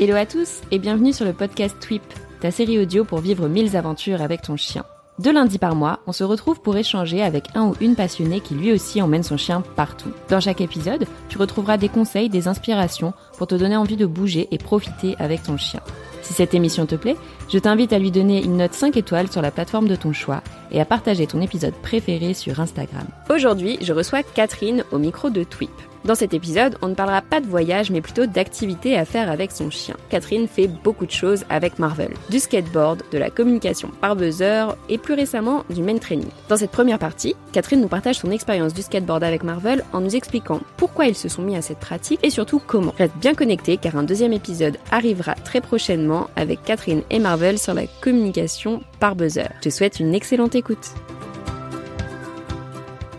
[0.00, 2.02] Hello à tous et bienvenue sur le podcast Twip,
[2.40, 4.84] ta série audio pour vivre mille aventures avec ton chien.
[5.18, 8.54] Deux lundis par mois, on se retrouve pour échanger avec un ou une passionnée qui
[8.54, 10.10] lui aussi emmène son chien partout.
[10.28, 14.48] Dans chaque épisode, tu retrouveras des conseils, des inspirations pour te donner envie de bouger
[14.50, 15.80] et profiter avec ton chien.
[16.20, 17.16] Si cette émission te plaît,
[17.48, 20.42] je t'invite à lui donner une note 5 étoiles sur la plateforme de ton choix
[20.70, 23.06] et à partager ton épisode préféré sur Instagram.
[23.30, 25.70] Aujourd'hui, je reçois Catherine au micro de Twip.
[26.04, 29.50] Dans cet épisode, on ne parlera pas de voyage, mais plutôt d'activités à faire avec
[29.50, 29.96] son chien.
[30.10, 32.12] Catherine fait beaucoup de choses avec Marvel.
[32.28, 36.28] Du skateboard, de la communication par buzzer et plus récemment du main training.
[36.50, 40.14] Dans cette première partie, Catherine nous partage son expérience du skateboard avec Marvel en nous
[40.14, 42.94] expliquant pourquoi ils se sont mis à cette pratique et surtout comment.
[42.98, 47.72] Reste bien connecté car un deuxième épisode arrivera très prochainement avec Catherine et Marvel sur
[47.72, 49.48] la communication par buzzer.
[49.62, 50.92] Je te souhaite une excellente écoute.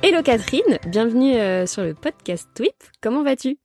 [0.08, 2.76] Hello Catherine, bienvenue euh, sur le podcast Twip.
[3.02, 3.58] Comment vas-tu?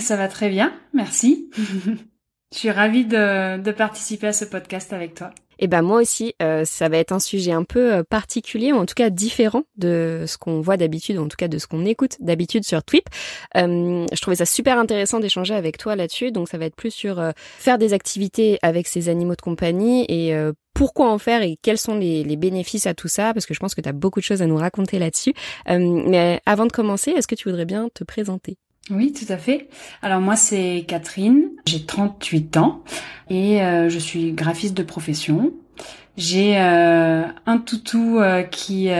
[0.00, 1.48] Ça va très bien, merci.
[2.52, 5.30] Je suis ravie de, de, participer à ce podcast avec toi.
[5.58, 8.72] Et eh ben moi aussi, euh, ça va être un sujet un peu euh, particulier,
[8.72, 11.58] ou en tout cas différent de ce qu'on voit d'habitude, ou en tout cas de
[11.58, 13.08] ce qu'on écoute d'habitude sur Twip.
[13.56, 16.90] Euh, je trouvais ça super intéressant d'échanger avec toi là-dessus, donc ça va être plus
[16.90, 20.34] sur euh, faire des activités avec ces animaux de compagnie et
[20.74, 23.60] pourquoi en faire et quels sont les, les, bénéfices à tout ça, parce que je
[23.60, 25.34] pense que tu as beaucoup de choses à nous raconter là-dessus.
[25.68, 28.58] mais avant de commencer, est-ce que tu voudrais bien te présenter?
[28.90, 29.68] Oui, tout à fait.
[30.02, 32.82] Alors moi, c'est Catherine, j'ai 38 ans
[33.30, 35.54] et euh, je suis graphiste de profession.
[36.18, 38.90] J'ai euh, un toutou euh, qui,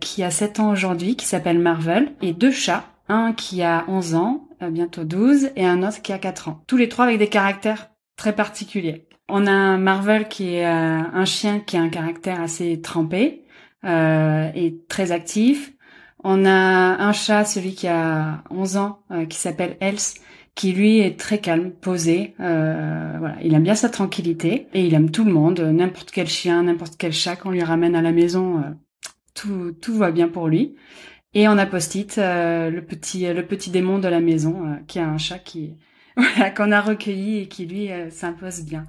[0.00, 4.14] qui a 7 ans aujourd'hui, qui s'appelle Marvel, et deux chats, un qui a 11
[4.14, 6.62] ans, bientôt 12, et un autre qui a 4 ans.
[6.68, 9.08] Tous les trois avec des caractères très particuliers.
[9.28, 13.44] On a Marvel qui est un chien qui a un caractère assez trempé
[13.84, 15.72] et très actif.
[16.24, 20.14] On a un chat, celui qui a 11 ans, euh, qui s'appelle Else,
[20.54, 22.34] qui lui est très calme, posé.
[22.40, 26.28] Euh, voilà, il aime bien sa tranquillité et il aime tout le monde, n'importe quel
[26.28, 28.70] chien, n'importe quel chat qu'on lui ramène à la maison, euh,
[29.34, 30.76] tout tout va bien pour lui.
[31.34, 35.18] Et on a Post-it, le petit le petit démon de la maison, qui a un
[35.18, 35.76] chat qui
[36.16, 38.84] voilà qu'on a recueilli et qui lui s'impose bien.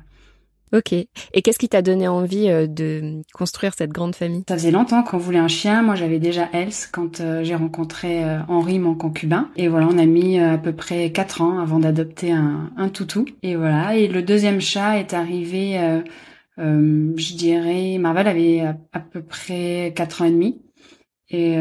[0.73, 0.91] Ok.
[0.91, 4.43] Et qu'est-ce qui t'a donné envie euh, de construire cette grande famille?
[4.49, 5.83] Ça faisait longtemps qu'on voulait un chien.
[5.83, 9.49] Moi, j'avais déjà Else quand euh, j'ai rencontré euh, Henri, mon concubin.
[9.55, 13.25] Et voilà, on a mis à peu près quatre ans avant d'adopter un, toutou.
[13.43, 13.95] Et voilà.
[13.95, 15.79] Et le deuxième chat est arrivé,
[16.57, 20.59] je dirais, Marvel avait à, à, peu près quatre ans et demi.
[21.29, 21.55] Et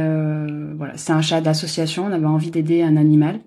[0.77, 2.07] voilà, c'est un chat d'association.
[2.07, 3.41] On avait envie d'aider un animal.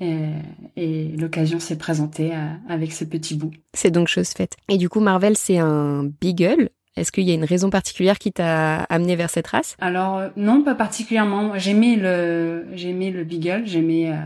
[0.00, 0.28] Et,
[0.76, 3.50] et l'occasion s'est présentée euh, avec ce petit bout.
[3.74, 4.56] C'est donc chose faite.
[4.68, 6.70] Et du coup, Marvel, c'est un beagle.
[6.98, 9.76] Est-ce qu'il y a une raison particulière qui t'a amené vers cette race?
[9.80, 11.52] Alors euh, non, pas particulièrement.
[11.56, 13.62] J'aimais le, j'aimais le beagle.
[13.66, 14.16] J'aimais euh,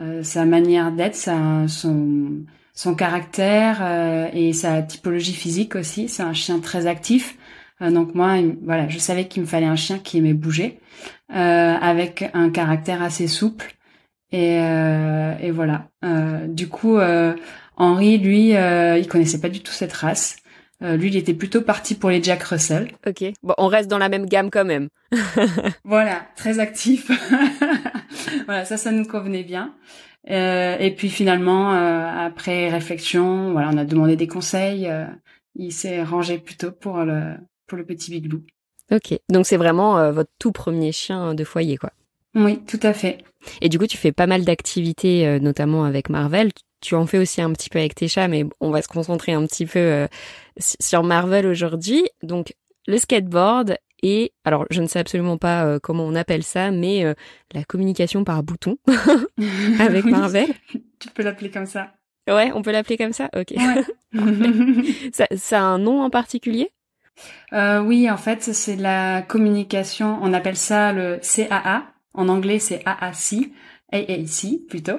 [0.00, 2.44] euh, sa manière d'être, sa, son,
[2.74, 6.08] son caractère euh, et sa typologie physique aussi.
[6.08, 7.36] C'est un chien très actif.
[7.80, 10.78] donc moi, voilà, je savais qu'il me fallait un chien qui aimait bouger,
[11.28, 13.75] avec un caractère assez souple
[14.36, 15.88] et, euh, et voilà.
[16.04, 17.34] Euh, du coup, euh,
[17.76, 20.36] Henri, lui, il connaissait pas du tout cette race.
[20.82, 22.88] lui, il était plutôt parti pour les Jack Russell.
[23.06, 23.24] Ok.
[23.42, 24.88] Bon, on reste dans la même gamme quand même.
[25.84, 27.10] voilà, très actif.
[28.46, 29.74] voilà, ça, ça nous convenait bien.
[30.30, 34.86] Euh, et puis finalement, euh, après réflexion, voilà, on a demandé des conseils.
[34.86, 35.06] Euh,
[35.54, 37.36] il s'est rangé plutôt pour le
[37.66, 38.44] pour le petit Big Blue.
[38.92, 41.90] Ok, donc c'est vraiment votre tout premier chien de foyer, quoi.
[42.36, 43.18] Oui, tout à fait.
[43.62, 46.50] Et du coup, tu fais pas mal d'activités, euh, notamment avec Marvel.
[46.82, 49.32] Tu en fais aussi un petit peu avec tes chats, mais on va se concentrer
[49.32, 50.06] un petit peu euh,
[50.60, 52.06] sur Marvel aujourd'hui.
[52.22, 52.54] Donc,
[52.86, 57.02] le skateboard et, alors, je ne sais absolument pas euh, comment on appelle ça, mais
[57.54, 58.76] la communication par bouton
[59.80, 60.48] avec Marvel.
[60.98, 61.92] tu peux l'appeler comme ça.
[62.28, 63.30] Ouais, on peut l'appeler comme ça?
[63.34, 63.54] Ok.
[65.12, 66.70] ça, ça a un nom en particulier?
[67.52, 71.84] Oui, en fait, c'est la communication, on appelle ça le CAA,
[72.16, 73.50] en anglais, c'est AAC,
[73.92, 74.98] AAC plutôt.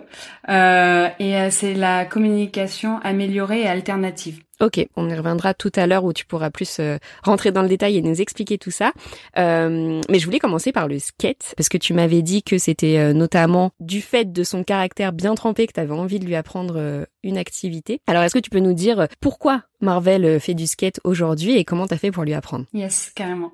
[0.50, 4.47] Euh, et euh, c'est la communication améliorée et alternative.
[4.60, 7.68] Ok, on y reviendra tout à l'heure où tu pourras plus euh, rentrer dans le
[7.68, 8.92] détail et nous expliquer tout ça.
[9.38, 12.98] Euh, mais je voulais commencer par le skate parce que tu m'avais dit que c'était
[12.98, 16.36] euh, notamment du fait de son caractère bien trempé que tu avais envie de lui
[16.36, 18.02] apprendre une activité.
[18.08, 21.86] Alors est-ce que tu peux nous dire pourquoi Marvel fait du skate aujourd'hui et comment
[21.86, 22.66] t'as fait pour lui apprendre?
[22.74, 23.52] Yes, carrément.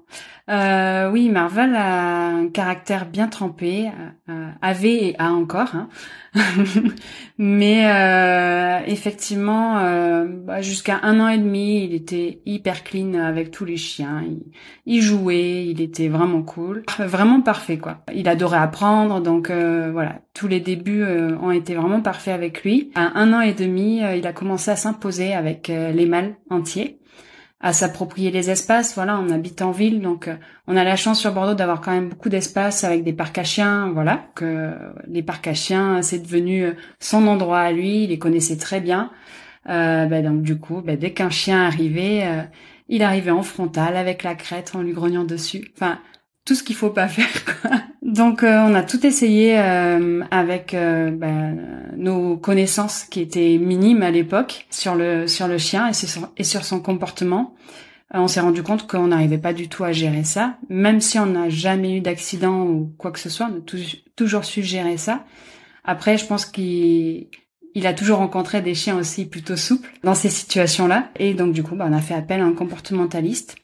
[0.50, 3.90] Euh, oui, Marvel a un caractère bien trempé,
[4.30, 5.74] euh, avait et a encore.
[5.74, 5.90] Hein.
[7.38, 13.52] Mais euh, effectivement, euh, bah, jusqu'à un an et demi, il était hyper clean avec
[13.52, 14.24] tous les chiens.
[14.86, 18.04] Il, jouait, il était vraiment cool, vraiment parfait quoi.
[18.14, 22.64] Il adorait apprendre, donc euh, voilà, tous les débuts euh, ont été vraiment parfaits avec
[22.64, 22.92] lui.
[22.96, 27.00] À un an et demi, il a commencé à s'imposer avec les mâles entiers
[27.64, 28.94] à s'approprier les espaces.
[28.94, 30.36] Voilà, on habite en ville, donc euh,
[30.68, 33.46] on a la chance sur Bordeaux d'avoir quand même beaucoup d'espace avec des parcs à
[33.46, 33.90] chiens.
[33.94, 34.74] Voilà, que
[35.08, 38.04] les parcs à chiens, c'est devenu euh, son endroit à lui.
[38.04, 39.10] Il les connaissait très bien.
[39.70, 42.44] Euh, ben donc du coup, ben, dès qu'un chien arrivait, euh,
[42.90, 45.72] il arrivait en frontal avec la crête en lui grognant dessus.
[45.76, 46.00] Enfin,
[46.46, 47.28] tout ce qu'il faut pas faire.
[48.02, 51.58] Donc euh, on a tout essayé euh, avec euh, ben,
[51.98, 56.44] nos connaissances qui étaient minimes à l'époque sur le sur le chien et sur, et
[56.44, 57.56] sur son comportement.
[58.14, 61.26] on s'est rendu compte qu'on n'arrivait pas du tout à gérer ça, même si on
[61.28, 65.26] n'a jamais eu d'accident ou quoi que ce soit, on a toujours su gérer ça.
[65.86, 67.28] Après, je pense qu'il
[67.76, 71.64] il a toujours rencontré des chiens aussi plutôt souples dans ces situations-là, et donc du
[71.64, 73.56] coup, ben, on a fait appel à un comportementaliste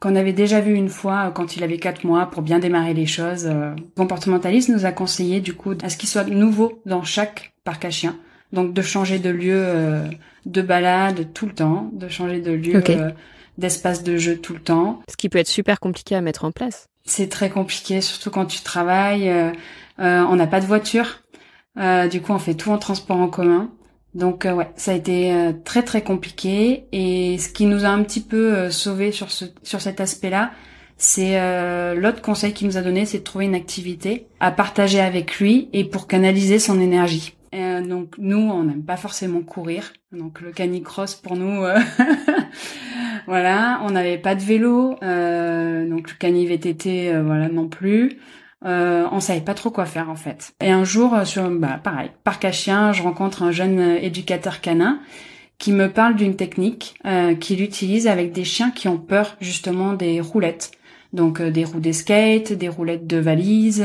[0.00, 2.94] qu'on avait déjà vu une fois euh, quand il avait quatre mois pour bien démarrer
[2.94, 3.46] les choses.
[3.46, 7.84] Euh, comportementaliste nous a conseillé du coup à ce qu'il soit nouveau dans chaque parc
[7.84, 8.16] à chiens.
[8.52, 10.08] Donc de changer de lieu euh,
[10.46, 12.82] de balade tout le temps, de changer de lieu
[13.58, 15.02] d'espace de jeu tout le temps.
[15.08, 16.86] Ce qui peut être super compliqué à mettre en place.
[17.04, 19.30] C'est très compliqué, surtout quand tu travailles.
[19.98, 21.22] on n'a pas de voiture,
[21.76, 23.70] du coup on fait tout en transport en commun.
[24.14, 27.88] Donc euh, ouais, ça a été euh, très très compliqué et ce qui nous a
[27.88, 30.50] un petit peu euh, sauvé sur ce sur cet aspect-là,
[30.96, 31.38] c'est
[31.96, 35.70] l'autre conseil qu'il nous a donné, c'est de trouver une activité à partager avec lui
[35.72, 37.34] et pour canaliser son énergie.
[37.54, 41.64] donc nous, on n'aime pas forcément courir, donc le canicross pour nous,
[43.26, 48.18] voilà, on n'avait pas de vélo, donc le cani VTT, voilà non plus.
[48.66, 50.52] Euh, on savait pas trop quoi faire en fait.
[50.60, 54.60] Et un jour, euh, sur bah, pareil, parc à je rencontre un jeune euh, éducateur
[54.60, 55.00] canin
[55.58, 59.92] qui me parle d'une technique euh, qu'il utilise avec des chiens qui ont peur justement
[59.94, 60.72] des roulettes.
[61.12, 63.84] Donc des roues d'escape, des roulettes de valise,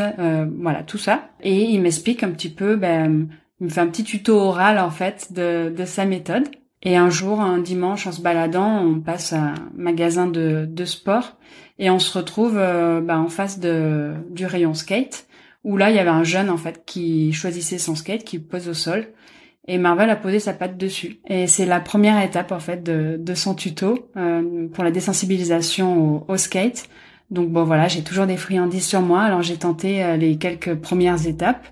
[0.60, 1.30] voilà tout ça.
[1.42, 3.28] Et il m'explique un petit peu, ben,
[3.60, 6.48] il me fait un petit tuto oral en fait de, de sa méthode.
[6.84, 10.86] Et un jour, un dimanche, en se baladant, on passe à un magasin de, de
[10.86, 11.36] sport
[11.80, 15.28] et on se retrouve euh, bah, en face de, du rayon skate
[15.64, 18.70] où là il y avait un jeune en fait qui choisissait son skate, qui pose
[18.70, 19.08] au sol
[19.68, 21.20] et Marvel a posé sa patte dessus.
[21.28, 26.18] Et c'est la première étape en fait de, de son tuto euh, pour la désensibilisation
[26.18, 26.88] au, au, skate.
[27.32, 30.76] Donc bon voilà, j'ai toujours des friandises sur moi, alors j'ai tenté euh, les quelques
[30.76, 31.66] premières étapes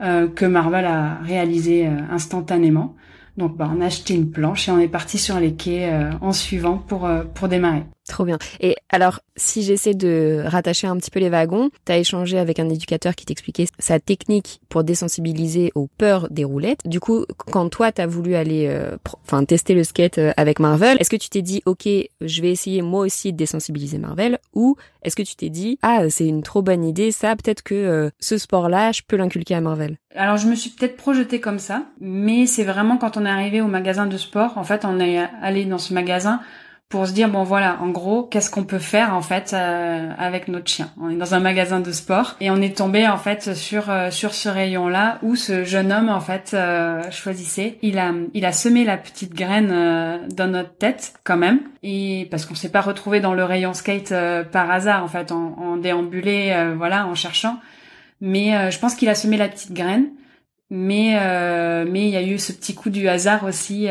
[0.00, 2.96] euh, que Marvel a réalisées euh, instantanément.
[3.36, 5.88] Donc bah, on a acheté une planche et on est parti sur les quais
[6.20, 7.84] en suivant pour pour démarrer.
[8.08, 8.38] Trop bien.
[8.60, 12.58] Et alors, si j'essaie de rattacher un petit peu les wagons, tu as échangé avec
[12.58, 16.80] un éducateur qui t'expliquait sa technique pour désensibiliser aux peurs des roulettes.
[16.86, 18.96] Du coup, quand toi, tu as voulu aller euh,
[19.26, 22.50] enfin tester le skate euh, avec Marvel, est-ce que tu t'es dit, OK, je vais
[22.50, 26.42] essayer moi aussi de désensibiliser Marvel Ou est-ce que tu t'es dit, ah, c'est une
[26.42, 29.98] trop bonne idée, ça, peut-être que euh, ce sport-là, je peux l'inculquer à Marvel?
[30.16, 33.60] Alors, je me suis peut-être projetée comme ça, mais c'est vraiment quand on est arrivé
[33.60, 36.40] au magasin de sport, en fait, on est allé dans ce magasin
[36.88, 40.48] pour se dire bon voilà en gros qu'est-ce qu'on peut faire en fait euh, avec
[40.48, 40.90] notre chien?
[40.98, 44.10] On est dans un magasin de sport et on est tombé en fait sur euh,
[44.10, 47.78] sur ce rayon là où ce jeune homme en fait euh, choisissait.
[47.82, 49.68] Il a il a semé la petite graine
[50.34, 51.60] dans notre tête quand même.
[51.82, 54.14] Et parce qu'on s'est pas retrouvé dans le rayon skate
[54.50, 57.58] par hasard en fait en, en déambulé voilà en cherchant.
[58.20, 60.08] Mais je pense qu'il a semé la petite graine.
[60.70, 61.18] Mais
[61.84, 63.88] mais il y a eu ce petit coup du hasard aussi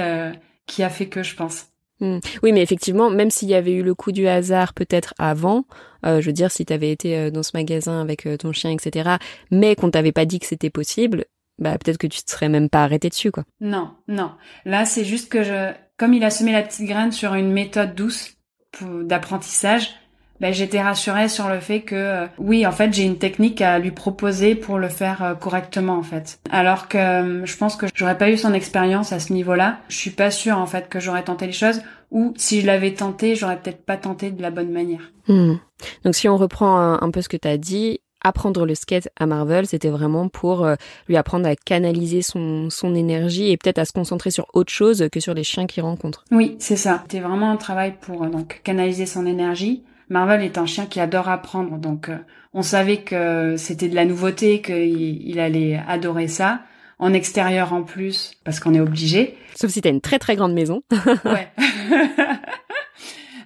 [0.66, 1.68] qui a fait que je pense
[2.00, 2.20] Hmm.
[2.44, 5.66] Oui, mais effectivement, même s'il y avait eu le coup du hasard peut-être avant,
[6.06, 8.52] euh, je veux dire, si tu avais été euh, dans ce magasin avec euh, ton
[8.52, 9.16] chien, etc.,
[9.52, 11.26] mais qu'on t'avait pas dit que c'était possible,
[11.58, 13.46] bah peut-être que tu te serais même pas arrêté dessus, quoi.
[13.62, 14.32] Non, non.
[14.66, 17.96] Là, c'est juste que je, comme il a semé la petite graine sur une méthode
[17.96, 18.36] douce
[18.82, 19.96] d'apprentissage,
[20.40, 23.80] ben, j'étais rassurée sur le fait que euh, oui, en fait, j'ai une technique à
[23.80, 26.40] lui proposer pour le faire euh, correctement en fait.
[26.52, 29.80] Alors que euh, je pense que j'aurais pas eu son expérience à ce niveau-là.
[29.90, 32.94] Je suis pas sûre en fait que j'aurais tenté les choses ou si je l'avais
[32.94, 35.12] tenté, j'aurais peut-être pas tenté de la bonne manière.
[35.28, 35.56] Hmm.
[36.04, 39.26] Donc si on reprend un, peu ce que tu as dit, apprendre le skate à
[39.26, 40.76] Marvel, c'était vraiment pour euh,
[41.08, 45.08] lui apprendre à canaliser son, son énergie et peut-être à se concentrer sur autre chose
[45.12, 46.24] que sur les chiens qu'il rencontre.
[46.32, 47.02] Oui, c'est ça.
[47.04, 49.84] C'était vraiment un travail pour euh, donc canaliser son énergie.
[50.10, 52.18] Marvel est un chien qui adore apprendre, donc euh,
[52.54, 56.62] on savait que c'était de la nouveauté, qu'il il allait adorer ça.
[57.00, 59.38] En extérieur en plus, parce qu'on est obligé.
[59.54, 60.82] Sauf si t'as une très très grande maison.
[61.26, 61.48] ouais.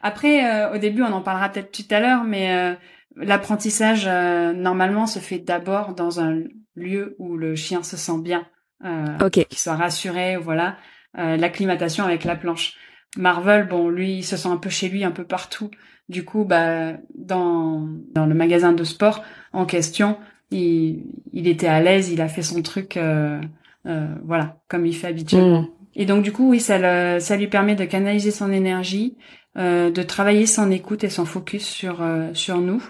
[0.02, 2.78] Après, au début, on en parlera peut-être tout à l'heure, mais
[3.16, 6.44] L'apprentissage euh, normalement se fait d'abord dans un
[6.76, 8.48] lieu où le chien se sent bien,
[8.86, 10.78] euh, qu'il soit rassuré, voilà.
[11.18, 12.76] Euh, l'acclimatation avec la planche.
[13.18, 15.70] Marvel, bon, lui, il se sent un peu chez lui, un peu partout.
[16.12, 20.18] Du coup, bah, dans dans le magasin de sport en question,
[20.52, 21.04] il,
[21.34, 23.42] il était à l'aise, il a fait son truc, euh,
[23.86, 25.62] euh, voilà, comme il fait habituellement.
[25.62, 25.70] Mm.
[25.96, 29.18] Et donc, du coup, oui, ça, le, ça lui permet de canaliser son énergie,
[29.58, 32.82] euh, de travailler son écoute et son focus sur sur nous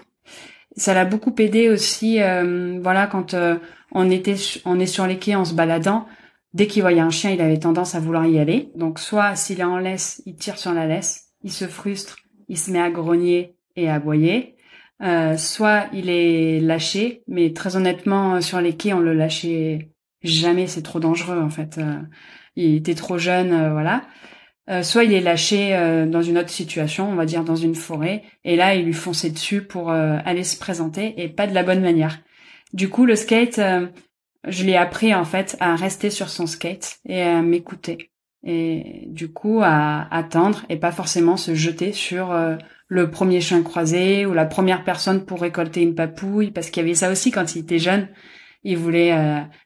[0.76, 3.56] ça l'a beaucoup aidé aussi, euh, voilà, quand euh,
[3.92, 6.06] on était, on est sur les quais en se baladant.
[6.54, 8.70] Dès qu'il voyait un chien, il avait tendance à vouloir y aller.
[8.76, 12.16] Donc soit s'il est en laisse, il tire sur la laisse, il se frustre,
[12.48, 14.56] il se met à grogner et à aboyer.
[15.02, 19.90] Euh, soit il est lâché, mais très honnêtement, sur les quais, on le lâchait
[20.22, 21.80] jamais, c'est trop dangereux en fait.
[22.56, 24.02] il était trop jeune, voilà.
[24.70, 27.74] Euh, soit il est lâché euh, dans une autre situation, on va dire dans une
[27.74, 31.54] forêt, et là il lui fonçait dessus pour euh, aller se présenter et pas de
[31.54, 32.20] la bonne manière.
[32.72, 33.60] Du coup, le skate,
[34.48, 38.11] je l'ai appris en fait à rester sur son skate et à m'écouter.
[38.44, 42.36] Et du coup, à attendre et pas forcément se jeter sur
[42.88, 46.86] le premier chien croisé ou la première personne pour récolter une papouille, parce qu'il y
[46.86, 48.08] avait ça aussi quand il était jeune.
[48.64, 49.14] Il voulait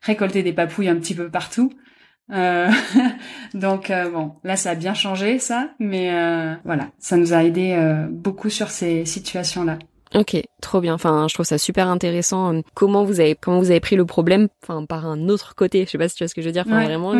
[0.03, 1.73] récolter des papouilles un petit peu partout.
[2.33, 2.69] Euh,
[3.55, 7.45] donc euh, bon, là ça a bien changé ça, mais euh, voilà, ça nous a
[7.45, 9.79] aidé euh, beaucoup sur ces situations-là.
[10.15, 10.95] Ok, trop bien.
[10.95, 12.63] Enfin, je trouve ça super intéressant.
[12.75, 15.85] Comment vous avez comment vous avez pris le problème, enfin par un autre côté.
[15.85, 16.65] Je sais pas si tu vois ce que je veux dire.
[16.67, 17.15] Enfin, vraiment,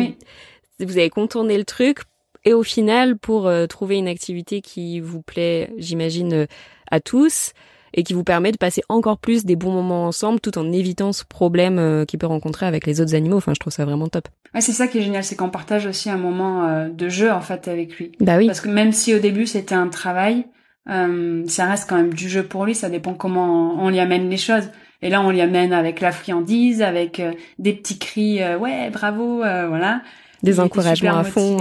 [0.79, 1.99] vous avez contourné le truc
[2.45, 6.47] et au final pour trouver une activité qui vous plaît, j'imagine
[6.89, 7.53] à tous
[7.93, 11.13] et qui vous permet de passer encore plus des bons moments ensemble tout en évitant
[11.13, 13.37] ce problème euh, qu'il peut rencontrer avec les autres animaux.
[13.37, 14.27] Enfin, je trouve ça vraiment top.
[14.53, 17.31] Ouais, c'est ça qui est génial, c'est qu'on partage aussi un moment euh, de jeu
[17.31, 18.11] en fait avec lui.
[18.19, 18.47] Bah oui.
[18.47, 20.45] Parce que même si au début c'était un travail,
[20.89, 22.75] euh, ça reste quand même du jeu pour lui.
[22.75, 24.69] Ça dépend comment on, lui amène les choses.
[25.01, 27.21] Et là, on lui amène avec la friandise, avec
[27.59, 30.01] des petits cris, ouais, bravo, voilà.
[30.43, 31.57] Des encouragements à fond.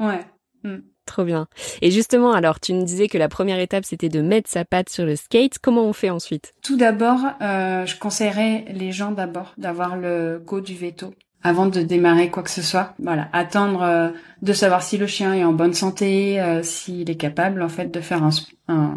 [0.00, 0.20] Ouais.
[0.62, 0.78] Mm.
[1.06, 1.48] Trop bien.
[1.82, 4.88] Et justement, alors, tu me disais que la première étape, c'était de mettre sa patte
[4.88, 5.58] sur le skate.
[5.58, 6.54] Comment on fait ensuite?
[6.62, 11.82] Tout d'abord, euh, je conseillerais les gens d'abord d'avoir le go du veto avant de
[11.82, 12.94] démarrer quoi que ce soit.
[12.98, 14.08] Voilà, attendre euh,
[14.40, 17.92] de savoir si le chien est en bonne santé, euh, s'il est capable en fait
[17.92, 18.26] de faire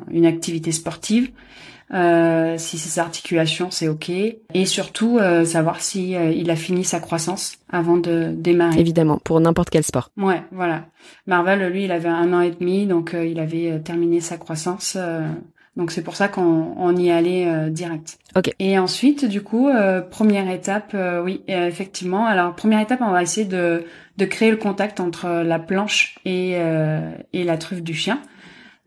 [0.09, 1.29] une activité sportive.
[1.93, 6.83] Euh, si ses articulations c'est ok, et surtout euh, savoir si euh, il a fini
[6.83, 8.77] sa croissance avant de démarrer.
[8.77, 10.11] Évidemment, pour n'importe quel sport.
[10.17, 10.87] Ouais, voilà.
[11.27, 14.97] Marvel, lui, il avait un an et demi, donc il avait terminé sa croissance.
[15.77, 18.19] donc c'est pour ça qu'on on y allait direct.
[18.35, 18.53] Ok.
[18.59, 19.69] Et ensuite, du coup,
[20.11, 22.25] première étape, oui, effectivement.
[22.25, 23.85] Alors première étape, on va essayer de
[24.17, 26.57] de créer le contact entre la planche et
[27.31, 28.19] et la truffe du chien.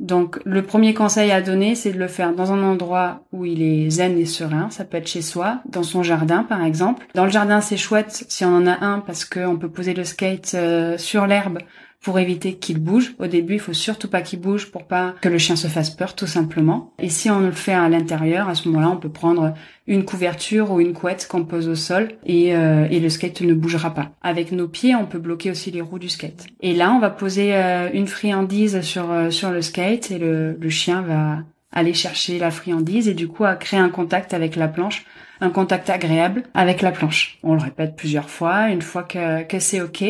[0.00, 3.62] Donc le premier conseil à donner, c'est de le faire dans un endroit où il
[3.62, 4.70] est zen et serein.
[4.70, 7.06] Ça peut être chez soi, dans son jardin par exemple.
[7.14, 10.04] Dans le jardin, c'est chouette si on en a un parce qu'on peut poser le
[10.04, 11.58] skate euh, sur l'herbe
[12.02, 13.14] pour éviter qu'il bouge.
[13.18, 15.90] Au début, il faut surtout pas qu'il bouge pour pas que le chien se fasse
[15.90, 16.92] peur, tout simplement.
[16.98, 19.54] Et si on le fait à l'intérieur, à ce moment-là, on peut prendre
[19.86, 23.54] une couverture ou une couette qu'on pose au sol et, euh, et, le skate ne
[23.54, 24.12] bougera pas.
[24.22, 26.46] Avec nos pieds, on peut bloquer aussi les roues du skate.
[26.60, 30.56] Et là, on va poser euh, une friandise sur euh, sur le skate et le,
[30.58, 31.38] le chien va
[31.72, 35.04] aller chercher la friandise et du coup à créer un contact avec la planche
[35.40, 37.38] un contact agréable avec la planche.
[37.42, 38.68] On le répète plusieurs fois.
[38.68, 40.04] Une fois que, que c'est OK,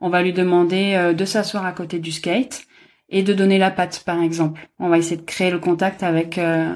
[0.00, 2.66] on va lui demander euh, de s'asseoir à côté du skate
[3.08, 4.68] et de donner la patte, par exemple.
[4.78, 6.74] On va essayer de créer le contact avec euh,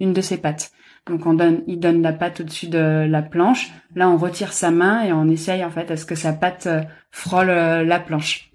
[0.00, 0.72] une de ses pattes.
[1.06, 3.70] Donc on donne, il donne la patte au-dessus de la planche.
[3.94, 6.66] Là, on retire sa main et on essaye en fait à ce que sa patte
[6.66, 8.50] euh, frôle la planche.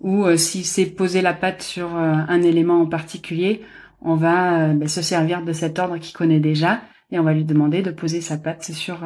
[0.00, 3.62] Ou si c'est poser la patte sur un élément en particulier,
[4.02, 7.46] on va ben, se servir de cet ordre qu'il connaît déjà et on va lui
[7.46, 8.98] demander de poser sa patte sur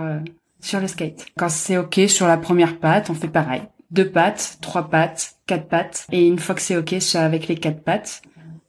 [0.59, 1.27] sur le skate.
[1.39, 5.69] Quand c'est ok sur la première patte, on fait pareil deux pattes, trois pattes, quatre
[5.69, 6.07] pattes.
[6.13, 8.23] Et une fois que c'est ok, avec les quatre pattes,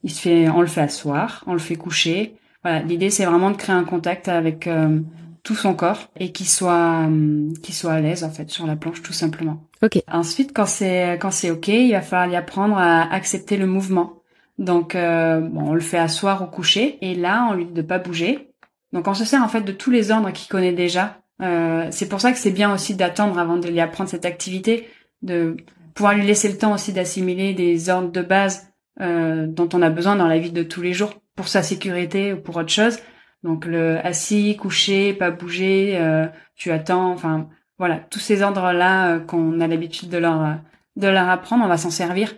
[0.04, 2.36] il se fait, on le fait asseoir, on le fait coucher.
[2.63, 5.00] Voilà, l'idée c'est vraiment de créer un contact avec euh,
[5.44, 8.75] tout son corps et qu'il soit, euh, qu'il soit à l'aise en fait sur la
[8.75, 9.63] planche tout simplement.
[9.84, 10.01] Ok.
[10.12, 14.22] Ensuite, quand c'est quand c'est ok, il va falloir y apprendre à accepter le mouvement.
[14.60, 17.82] Donc, euh, bon, on le fait asseoir ou coucher, et là, on lui dit de
[17.82, 18.51] pas bouger,
[18.94, 21.18] Donc on se sert en fait de tous les ordres qu'il connaît déjà.
[21.42, 24.88] Euh, c'est pour ça que c'est bien aussi d'attendre avant de lui apprendre cette activité,
[25.22, 25.58] de
[25.94, 29.90] pouvoir lui laisser le temps aussi d'assimiler des ordres de base euh, dont on a
[29.90, 33.00] besoin dans la vie de tous les jours pour sa sécurité ou pour autre chose.
[33.44, 37.50] Donc le assis, couché, pas bouger, euh, tu attends, enfin
[37.80, 40.58] voilà, tous ces ordres-là euh, qu'on a l'habitude de leur
[40.98, 42.36] de leur apprendre, on va s'en servir.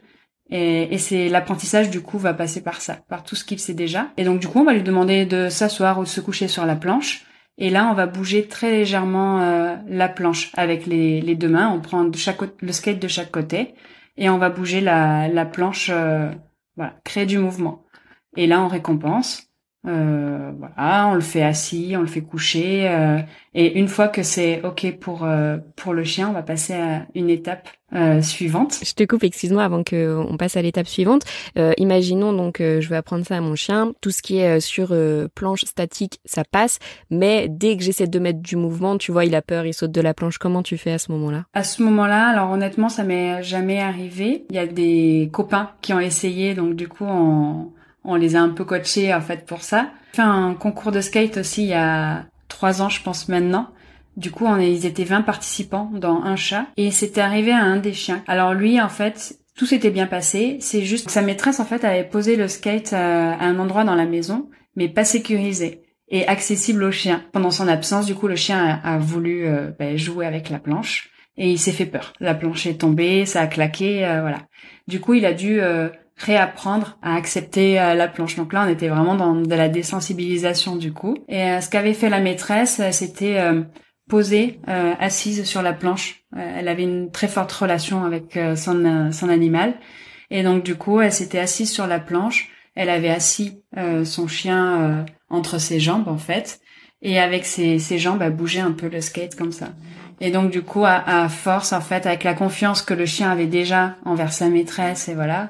[0.50, 3.74] Et, et c'est l'apprentissage du coup va passer par ça, par tout ce qu'il sait
[3.74, 4.08] déjà.
[4.18, 6.66] Et donc du coup on va lui demander de s'asseoir ou de se coucher sur
[6.66, 7.26] la planche.
[7.58, 11.70] Et là on va bouger très légèrement euh, la planche avec les, les, deux mains.
[11.70, 13.76] On prend le skate de chaque côté
[14.18, 16.32] et on va bouger la, la planche, euh,
[16.76, 17.86] voilà, créer du mouvement.
[18.38, 19.53] Et là on récompense.
[19.86, 23.20] Euh, voilà, on le fait assis, on le fait coucher, euh,
[23.54, 27.06] et une fois que c'est ok pour euh, pour le chien, on va passer à
[27.16, 28.80] une étape euh, suivante.
[28.82, 31.24] Je te coupe, excuse-moi, avant que on passe à l'étape suivante.
[31.78, 33.92] imaginons donc, je vais apprendre ça à mon chien.
[34.00, 34.96] Tout ce qui est sur
[35.36, 39.36] planche statique, ça passe, mais dès que j'essaie de mettre du mouvement, tu vois, il
[39.36, 40.38] a peur, il saute de la planche.
[40.38, 41.44] Comment tu fais à ce moment-là?
[41.54, 44.46] À ce moment-là, alors honnêtement, ça m'est jamais arrivé.
[44.50, 48.42] Il y a des copains qui ont essayé, donc du coup, on on les a
[48.42, 49.92] un peu coachés en fait pour ça.
[50.12, 53.70] J'ai fait un concours de skate aussi il y a trois ans, je pense maintenant.
[54.16, 57.94] Du coup, ils étaient 20 participants dans un chat et c'était arrivé à un des
[57.94, 58.24] chiens.
[58.28, 60.58] Alors lui, en fait, tout s'était bien passé.
[60.60, 63.84] C'est juste que sa maîtresse, en fait, avait posé le skate euh, à un endroit
[63.84, 67.24] dans la maison, mais pas sécurisé et accessible au chien.
[67.32, 71.10] Pendant son absence, du coup, le chien a, voulu euh, ben, jouer avec la planche
[71.38, 72.14] et il s'est fait peur.
[72.20, 74.40] La planche est tombée, ça a claqué, euh, voilà.
[74.88, 75.60] Du coup, il a dû
[76.18, 78.36] réapprendre à accepter euh, la planche.
[78.36, 81.18] Donc là, on était vraiment dans de la désensibilisation du coup.
[81.28, 83.42] Et euh, ce qu'avait fait la maîtresse, euh, c'était
[84.10, 86.26] poser assise sur la planche.
[86.36, 89.76] elle avait une très forte relation avec son, son animal.
[90.30, 92.50] Et donc du coup, elle s'était assise sur la planche.
[92.76, 93.64] Elle avait assis
[94.04, 96.60] son chien entre ses jambes en fait.
[97.02, 99.70] Et avec ses, ses jambes, elle bougeait un peu le skate comme ça.
[100.20, 103.32] Et donc du coup, à, à, force, en fait, avec la confiance que le chien
[103.32, 105.50] avait déjà envers sa maîtresse, et voilà,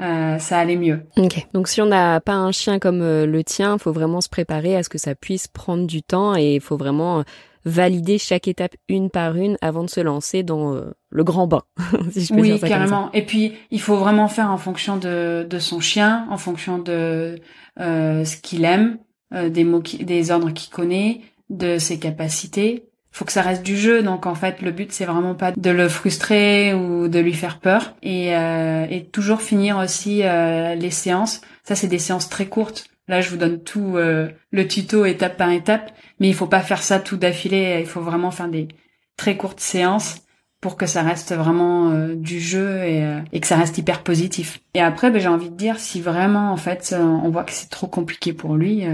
[0.00, 1.02] euh, ça allait mieux.
[1.16, 1.46] Ok.
[1.52, 4.76] Donc si on n'a pas un chien comme euh, le tien, faut vraiment se préparer
[4.76, 7.22] à ce que ça puisse prendre du temps et il faut vraiment euh,
[7.64, 10.80] valider chaque étape une par une avant de se lancer dans
[11.10, 11.62] le grand bain.
[12.12, 13.12] si je peux oui, carrément.
[13.12, 17.38] Et puis il faut vraiment faire en fonction de, de son chien, en fonction de
[17.78, 18.96] ce qu'il aime,
[19.32, 21.20] des mots, des ordres qu'il connaît,
[21.50, 25.04] de ses capacités faut que ça reste du jeu donc en fait le but c'est
[25.04, 27.94] vraiment pas de le frustrer ou de lui faire peur.
[28.02, 31.40] Et, euh, et toujours finir aussi euh, les séances.
[31.64, 32.86] Ça c'est des séances très courtes.
[33.08, 35.92] Là je vous donne tout euh, le tuto étape par étape.
[36.20, 37.78] Mais il faut pas faire ça tout d'affilée.
[37.80, 38.68] Il faut vraiment faire des
[39.16, 40.22] très courtes séances
[40.60, 44.02] pour que ça reste vraiment euh, du jeu et, euh, et, que ça reste hyper
[44.02, 44.60] positif.
[44.74, 47.70] Et après ben, j'ai envie de dire si vraiment en fait on voit que c'est
[47.70, 48.84] trop compliqué pour lui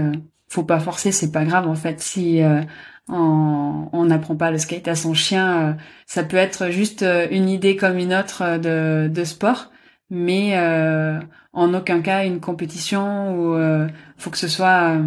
[0.49, 2.41] faut pas forcer c'est pas grave en fait si
[3.09, 5.69] on n'apprend pas le skate à son chien.
[5.69, 5.73] Euh,
[6.05, 9.71] ça peut être juste euh, une idée comme une autre euh, de, sport,
[10.09, 10.57] mais
[11.53, 13.57] en aucun cas une compétition où
[14.17, 14.97] faut que ce soit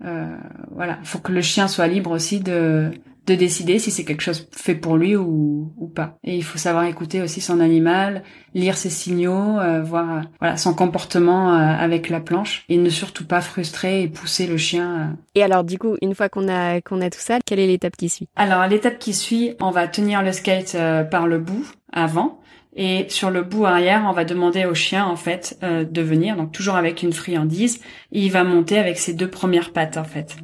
[0.00, 2.90] voilà, faut que le chien soit libre aussi de
[3.26, 6.18] de décider si c'est quelque chose fait pour lui ou, ou pas.
[6.22, 8.22] Et il faut savoir écouter aussi son animal,
[8.54, 13.26] lire ses signaux, euh, voir voilà son comportement euh, avec la planche et ne surtout
[13.26, 14.94] pas frustrer et pousser le chien.
[14.94, 15.16] Euh.
[15.34, 17.96] Et alors du coup, une fois qu'on a qu'on a tout ça, quelle est l'étape
[17.96, 18.28] qui suit?
[18.36, 20.76] Alors l'étape qui suit, on va tenir le skate
[21.10, 22.40] par le bout avant.
[22.78, 26.52] Et sur le bout arrière, on va demander au chien en fait de venir, donc
[26.52, 27.80] toujours avec une friandise.
[28.12, 30.36] Et il va monter avec ses deux premières pattes en fait.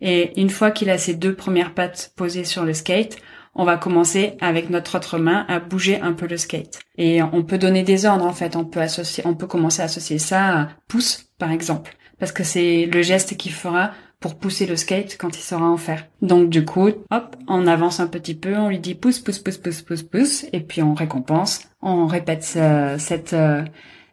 [0.00, 3.16] Et une fois qu'il a ses deux premières pattes posées sur le skate,
[3.54, 6.78] on va commencer avec notre autre main à bouger un peu le skate.
[6.98, 8.56] Et on peut donner des ordres en fait.
[8.56, 12.44] On peut associer, on peut commencer à associer ça à pouce par exemple, parce que
[12.44, 16.06] c'est le geste qu'il fera pour pousser le skate quand il saura en faire.
[16.20, 19.56] Donc du coup, hop, on avance un petit peu, on lui dit pousse, pousse, pousse,
[19.56, 21.62] pousse, pousse, pousse, et puis on récompense.
[21.80, 23.64] On répète cette euh,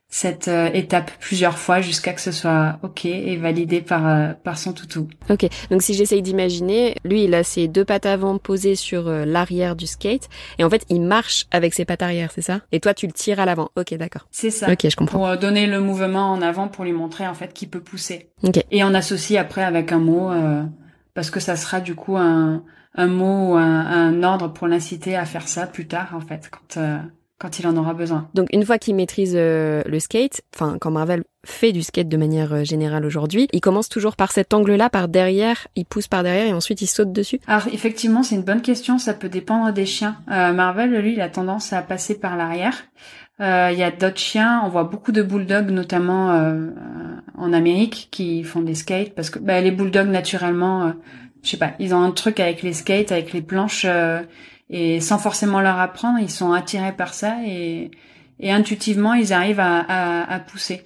[0.09, 4.57] cette euh, étape plusieurs fois jusqu'à que ce soit ok et validé par euh, par
[4.57, 5.09] son toutou.
[5.29, 9.25] Ok, donc si j'essaye d'imaginer, lui il a ses deux pattes avant posées sur euh,
[9.25, 12.61] l'arrière du skate et en fait il marche avec ses pattes arrière, c'est ça?
[12.71, 13.69] Et toi tu le tires à l'avant.
[13.75, 14.27] Ok, d'accord.
[14.31, 14.71] C'est ça.
[14.71, 15.19] Ok, je comprends.
[15.19, 18.29] Pour donner le mouvement en avant pour lui montrer en fait qu'il peut pousser.
[18.43, 18.63] Ok.
[18.71, 20.31] Et on associe après avec un mot
[21.13, 22.63] parce que ça sera du coup un
[22.95, 26.49] un mot ou un, un ordre pour l'inciter à faire ça plus tard en fait
[26.49, 26.81] quand
[27.39, 28.27] quand il en aura besoin.
[28.33, 32.17] Donc une fois qu'il maîtrise euh, le skate, enfin quand Marvel fait du skate de
[32.17, 36.23] manière euh, générale aujourd'hui, il commence toujours par cet angle-là, par derrière, il pousse par
[36.23, 37.39] derrière et ensuite il saute dessus.
[37.47, 40.17] Alors effectivement, c'est une bonne question, ça peut dépendre des chiens.
[40.31, 42.75] Euh, Marvel, lui, il a tendance à passer par l'arrière.
[43.39, 46.29] Euh, il y a d'autres chiens, on voit beaucoup de bulldogs, notamment
[47.37, 50.91] en Amérique, qui font des skates parce que bah, les bulldogs naturellement,
[51.43, 53.85] je sais pas, ils ont un truc avec les skates, avec les planches
[54.69, 57.91] et sans forcément leur apprendre, ils sont attirés par ça et,
[58.39, 60.83] et intuitivement ils arrivent à, à, à, pousser.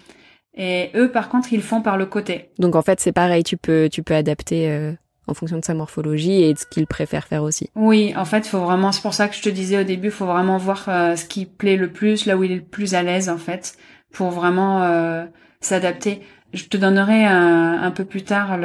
[0.56, 2.50] Et eux, par contre, ils le font par le côté.
[2.60, 4.92] Donc en fait, c'est pareil, tu peux tu peux adapter euh,
[5.28, 7.70] en fonction de sa morphologie et de ce qu'il préfère faire aussi.
[7.76, 8.92] Oui, en fait, faut vraiment.
[8.92, 11.46] C'est pour ça que je te disais au début, faut vraiment voir euh, ce qui
[11.46, 13.76] plaît le plus, là où il est le plus à l'aise en fait,
[14.12, 15.26] pour vraiment euh,
[15.62, 16.22] s'adapter.
[16.54, 18.58] Je te donnerai un, un peu plus tard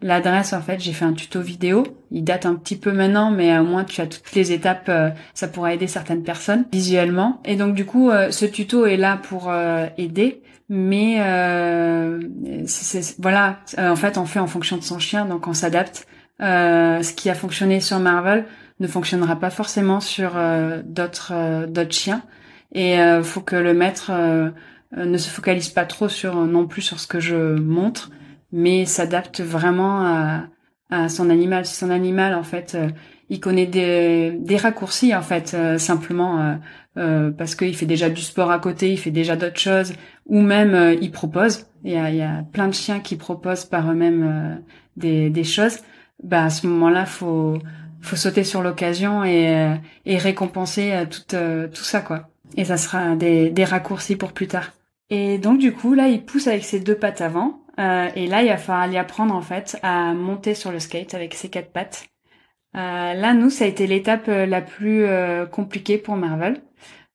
[0.00, 0.52] l'adresse.
[0.52, 1.84] En fait, j'ai fait un tuto vidéo.
[2.10, 4.86] Il date un petit peu maintenant, mais au moins tu as toutes les étapes.
[4.88, 7.40] Euh, ça pourra aider certaines personnes visuellement.
[7.44, 10.42] Et donc du coup, euh, ce tuto est là pour euh, aider.
[10.68, 11.16] Mais
[13.18, 16.06] voilà, en fait, on fait en fonction de son chien, donc on s'adapte.
[16.40, 18.46] ce qui a fonctionné sur Marvel
[18.80, 20.32] ne fonctionnera pas forcément sur
[20.84, 22.22] d'autres d'autres chiens.
[22.74, 24.50] Et faut que le maître euh,
[24.96, 28.10] ne se focalise pas trop sur non plus sur ce que je montre,
[28.52, 30.44] mais s'adapte vraiment à,
[30.90, 31.64] à, son animal.
[31.64, 32.88] Si son animal, en fait, euh,
[33.30, 36.58] il connaît des, des raccourcis, en fait, euh, simplement
[36.94, 39.94] parce qu'il fait déjà du sport à côté, il fait déjà d'autres choses,
[40.26, 41.66] ou même il propose.
[41.84, 44.62] Il y a, il y a plein de chiens qui proposent par eux-mêmes
[44.98, 45.78] des, des choses.
[46.22, 47.58] Bah à ce moment-là, faut
[48.02, 49.74] faut sauter sur l'occasion et,
[50.04, 51.22] et récompenser tout
[51.72, 52.28] tout ça quoi.
[52.58, 54.72] Et ça sera des, des raccourcis pour plus tard.
[55.14, 57.60] Et donc du coup, là, il pousse avec ses deux pattes avant.
[57.78, 61.12] Euh, et là, il va falloir lui apprendre en fait à monter sur le skate
[61.12, 62.06] avec ses quatre pattes.
[62.74, 66.62] Euh, là, nous, ça a été l'étape euh, la plus euh, compliquée pour Marvel.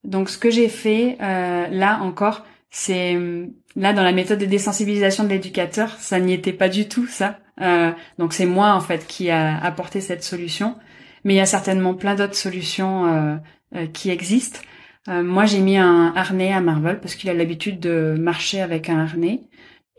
[0.04, 3.18] Donc, ce que j'ai fait là encore, c'est
[3.76, 7.40] là dans la méthode de désensibilisation de l'éducateur, ça n'y était pas du tout ça.
[8.18, 10.76] donc, c'est moi en fait qui a apporté cette solution.
[11.26, 13.42] Mais il y a certainement plein d'autres solutions
[13.92, 14.60] qui existent.
[15.08, 18.90] Euh, moi, j'ai mis un harnais à Marvel parce qu'il a l'habitude de marcher avec
[18.90, 19.42] un harnais.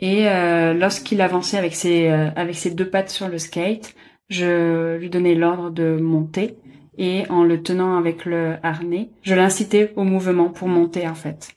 [0.01, 3.95] Et euh, lorsqu'il avançait avec ses euh, avec ses deux pattes sur le skate,
[4.29, 6.57] je lui donnais l'ordre de monter
[6.99, 11.49] et en le tenant avec le harnais, je l'incitais au mouvement pour monter en fait.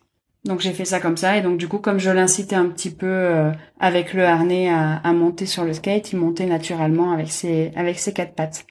[0.44, 2.90] Donc j'ai fait ça comme ça et donc du coup comme je l'incitais un petit
[2.90, 7.72] peu avec le harnais à, à, monter sur le skate, il montait naturellement avec ses
[7.76, 8.66] avec ses quatre pattes.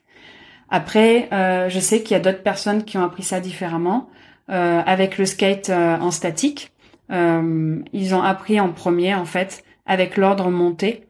[0.68, 1.28] Après,
[1.68, 4.08] je sais qu'il y a d'autres personnes qui ont appris ça différemment.
[4.50, 6.72] Euh, avec le skate euh, en statique.
[7.12, 11.06] Euh, ils ont appris en premier en fait avec l'ordre monté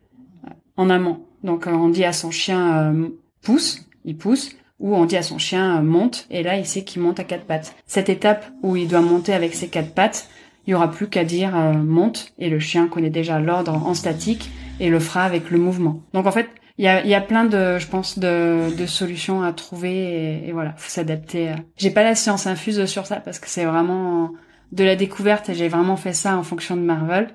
[0.77, 1.21] en amont.
[1.43, 2.95] Donc on dit à son chien
[3.43, 7.01] pousse, il pousse, ou on dit à son chien monte, et là il sait qu'il
[7.01, 7.75] monte à quatre pattes.
[7.87, 10.29] Cette étape où il doit monter avec ses quatre pattes,
[10.67, 14.51] il y aura plus qu'à dire monte, et le chien connaît déjà l'ordre en statique
[14.81, 16.03] et le fera avec le mouvement.
[16.13, 16.49] Donc en fait,
[16.81, 20.49] il y a, y a plein de, je pense, de, de solutions à trouver et,
[20.49, 21.53] et voilà, faut s'adapter.
[21.77, 24.33] J'ai pas la science infuse sur ça parce que c'est vraiment
[24.73, 27.35] de la découverte et j'ai vraiment fait ça en fonction de Marvel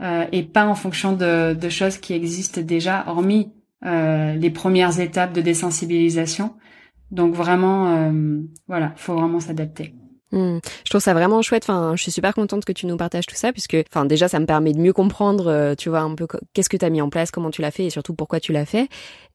[0.00, 3.52] euh, et pas en fonction de, de, choses qui existent déjà, hormis
[3.84, 6.54] euh, les premières étapes de désensibilisation.
[7.10, 9.92] Donc vraiment, euh, voilà, faut vraiment s'adapter.
[10.32, 10.58] Hmm.
[10.84, 11.64] Je trouve ça vraiment chouette.
[11.64, 14.40] Enfin, je suis super contente que tu nous partages tout ça, puisque, enfin, déjà, ça
[14.40, 17.00] me permet de mieux comprendre, euh, tu vois, un peu qu'est-ce que tu as mis
[17.00, 18.88] en place, comment tu l'as fait, et surtout pourquoi tu l'as fait.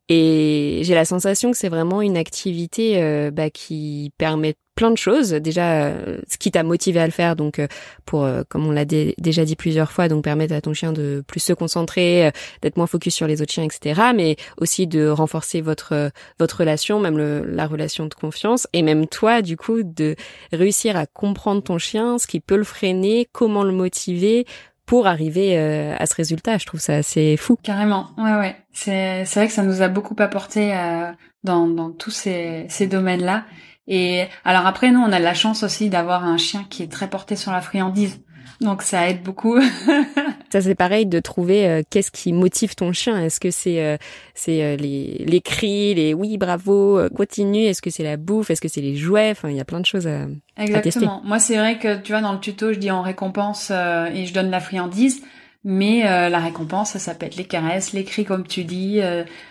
[0.09, 4.97] Et j'ai la sensation que c'est vraiment une activité euh, bah, qui permet plein de
[4.97, 5.31] choses.
[5.31, 7.61] Déjà, euh, ce qui t'a motivé à le faire, donc
[8.05, 11.41] pour, comme on l'a déjà dit plusieurs fois, donc permettre à ton chien de plus
[11.41, 14.01] se concentrer, d'être moins focus sur les autres chiens, etc.
[14.15, 19.05] Mais aussi de renforcer votre votre relation, même le, la relation de confiance, et même
[19.07, 20.15] toi, du coup, de
[20.53, 24.45] réussir à comprendre ton chien, ce qui peut le freiner, comment le motiver,
[24.89, 26.57] pour arriver euh, à ce résultat.
[26.57, 27.57] Je trouve ça assez fou.
[27.61, 28.55] Carrément, ouais, ouais.
[28.73, 31.11] C'est c'est vrai que ça nous a beaucoup apporté euh,
[31.43, 33.45] dans dans tous ces ces domaines-là.
[33.89, 37.09] Et alors après, nous, on a la chance aussi d'avoir un chien qui est très
[37.09, 38.21] porté sur la friandise.
[38.61, 39.59] Donc ça aide beaucoup.
[40.51, 43.17] ça c'est pareil de trouver euh, qu'est-ce qui motive ton chien.
[43.21, 43.97] Est-ce que c'est euh,
[44.33, 47.63] c'est euh, les les cris, les oui bravo, continue.
[47.63, 49.31] Est-ce que c'est la bouffe, est-ce que c'est les jouets?
[49.31, 50.25] Enfin il y a plein de choses à,
[50.57, 51.21] Exactement.
[51.23, 54.33] Moi c'est vrai que tu vois dans le tuto je dis en récompense et je
[54.33, 55.21] donne la friandise.
[55.65, 59.01] Mais la récompense, ça, peut être les caresses, les cris comme tu dis,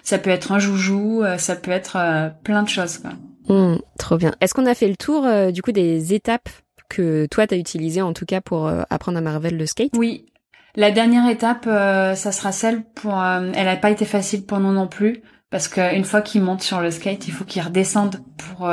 [0.02, 2.96] ça peut être un joujou, ça peut être plein de choses.
[2.96, 3.10] Quoi.
[3.48, 4.34] Mmh, trop bien.
[4.40, 6.48] Est-ce qu'on a fait le tour du coup des étapes
[6.88, 9.90] que toi t'as utilisé en tout cas pour euh, apprendre à Marvel le skate?
[9.96, 10.26] Oui.
[10.74, 13.20] La dernière étape, euh, ça sera celle pour.
[13.20, 16.62] Euh, elle n'a pas été facile pour nous non plus parce qu'une fois qu'il monte
[16.62, 18.70] sur le skate, il faut qu'il redescende pour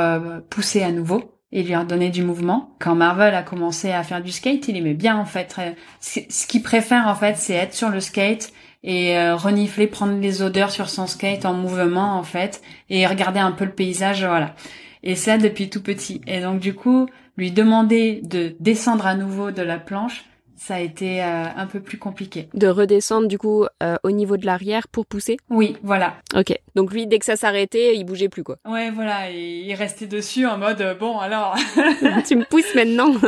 [0.50, 1.36] pousser à nouveau.
[1.52, 2.76] et lui redonner du mouvement.
[2.80, 5.56] Quand Marvel a commencé à faire du skate, il aimait bien en fait.
[6.00, 8.52] Ce qu'il préfère en fait, c'est être sur le skate
[8.86, 13.40] et euh, renifler, prendre les odeurs sur son skate en mouvement en fait et regarder
[13.40, 14.54] un peu le paysage, voilà.
[15.02, 16.20] Et ça depuis tout petit.
[16.26, 20.24] Et donc du coup, lui demander de descendre à nouveau de la planche,
[20.56, 22.48] ça a été euh, un peu plus compliqué.
[22.54, 25.36] De redescendre du coup euh, au niveau de l'arrière pour pousser?
[25.50, 26.14] Oui, voilà.
[26.34, 26.56] Ok.
[26.76, 28.56] Donc lui, dès que ça s'arrêtait, il bougeait plus quoi.
[28.64, 29.30] Ouais, voilà.
[29.30, 31.56] Et il restait dessus en mode bon alors.
[32.26, 33.12] tu me pousses maintenant.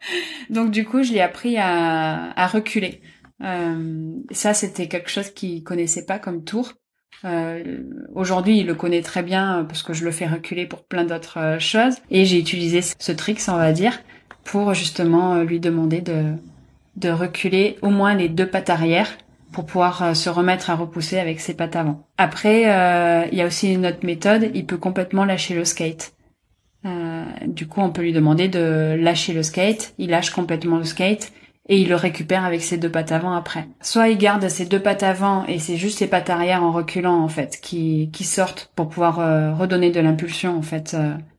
[0.50, 3.00] Donc du coup, je l'ai appris à, à reculer.
[3.42, 6.72] Euh, ça, c'était quelque chose qu'il connaissait pas comme tour.
[7.24, 7.78] Euh,
[8.14, 11.38] Aujourd'hui, il le connaît très bien parce que je le fais reculer pour plein d'autres
[11.38, 11.96] euh, choses.
[12.10, 14.00] Et j'ai utilisé ce trick, on va dire,
[14.44, 16.34] pour justement euh, lui demander de,
[16.96, 19.08] de reculer au moins les deux pattes arrière
[19.52, 22.06] pour pouvoir euh, se remettre à repousser avec ses pattes avant.
[22.18, 26.12] Après, euh, il y a aussi une autre méthode, il peut complètement lâcher le skate.
[26.86, 30.84] Euh, du coup, on peut lui demander de lâcher le skate, il lâche complètement le
[30.84, 31.32] skate
[31.68, 33.68] et il le récupère avec ses deux pattes avant après.
[33.80, 37.22] Soit il garde ses deux pattes avant et c'est juste ses pattes arrière en reculant
[37.22, 40.96] en fait qui, qui sortent pour pouvoir redonner de l'impulsion en fait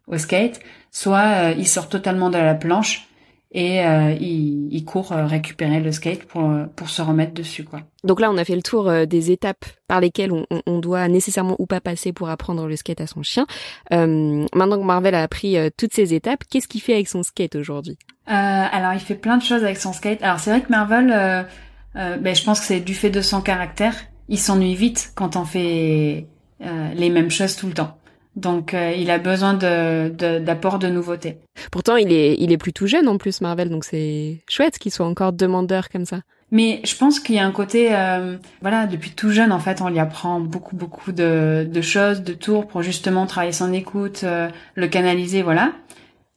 [0.07, 0.59] au skate,
[0.91, 3.10] soit il sort totalement de la planche
[3.53, 7.65] et euh, il, il, court euh, récupérer le skate pour, euh, pour se remettre dessus
[7.65, 7.81] quoi.
[8.05, 11.57] Donc là on a fait le tour des étapes par lesquelles on, on, doit nécessairement
[11.59, 13.45] ou pas passer pour apprendre le skate à son chien.
[13.91, 17.55] Euh, maintenant que Marvel a appris toutes ces étapes, qu'est-ce qu'il fait avec son skate
[17.55, 17.97] aujourd'hui?
[18.25, 20.23] Alors il fait plein de choses avec son skate.
[20.23, 21.45] Alors c'est vrai que Marvel,
[21.93, 23.95] ben, je pense que c'est du fait de son caractère,
[24.29, 26.27] il s'ennuie vite quand on fait
[26.61, 27.97] les mêmes choses tout le temps.
[28.35, 31.39] Donc euh, il a besoin de d'apport de, nouveautés.
[31.69, 35.05] Pourtant il est il est plutôt jeune en plus Marvel donc c'est chouette qu'il soit
[35.05, 36.21] encore demandeur comme ça.
[36.49, 39.81] Mais je pense qu'il y a un côté euh, voilà depuis tout jeune en fait
[39.81, 44.21] on lui apprend beaucoup beaucoup de, de choses de tours pour justement travailler son écoute
[44.23, 45.73] euh, le canaliser voilà.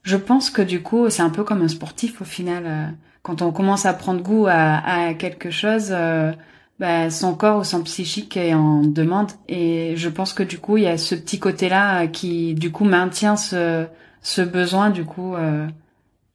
[0.02, 3.52] Je pense que du coup c'est un peu comme un sportif au final quand on
[3.52, 5.94] commence à prendre goût à, à quelque chose
[6.80, 10.76] bah, son corps ou son psychique est en demande et je pense que du coup
[10.76, 13.86] il y a ce petit côté là qui du coup maintient ce
[14.22, 15.68] ce besoin du coup euh,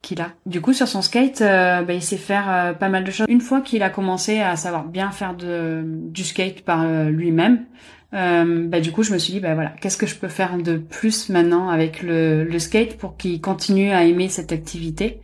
[0.01, 0.29] qu'il a.
[0.45, 3.27] Du coup sur son skate euh, bah, il sait faire euh, pas mal de choses.
[3.27, 7.65] Une fois qu'il a commencé à savoir bien faire de du skate par lui-même,
[8.13, 10.77] bah du coup je me suis dit bah voilà qu'est-ce que je peux faire de
[10.77, 15.19] plus maintenant avec le, le skate pour qu'il continue à aimer cette activité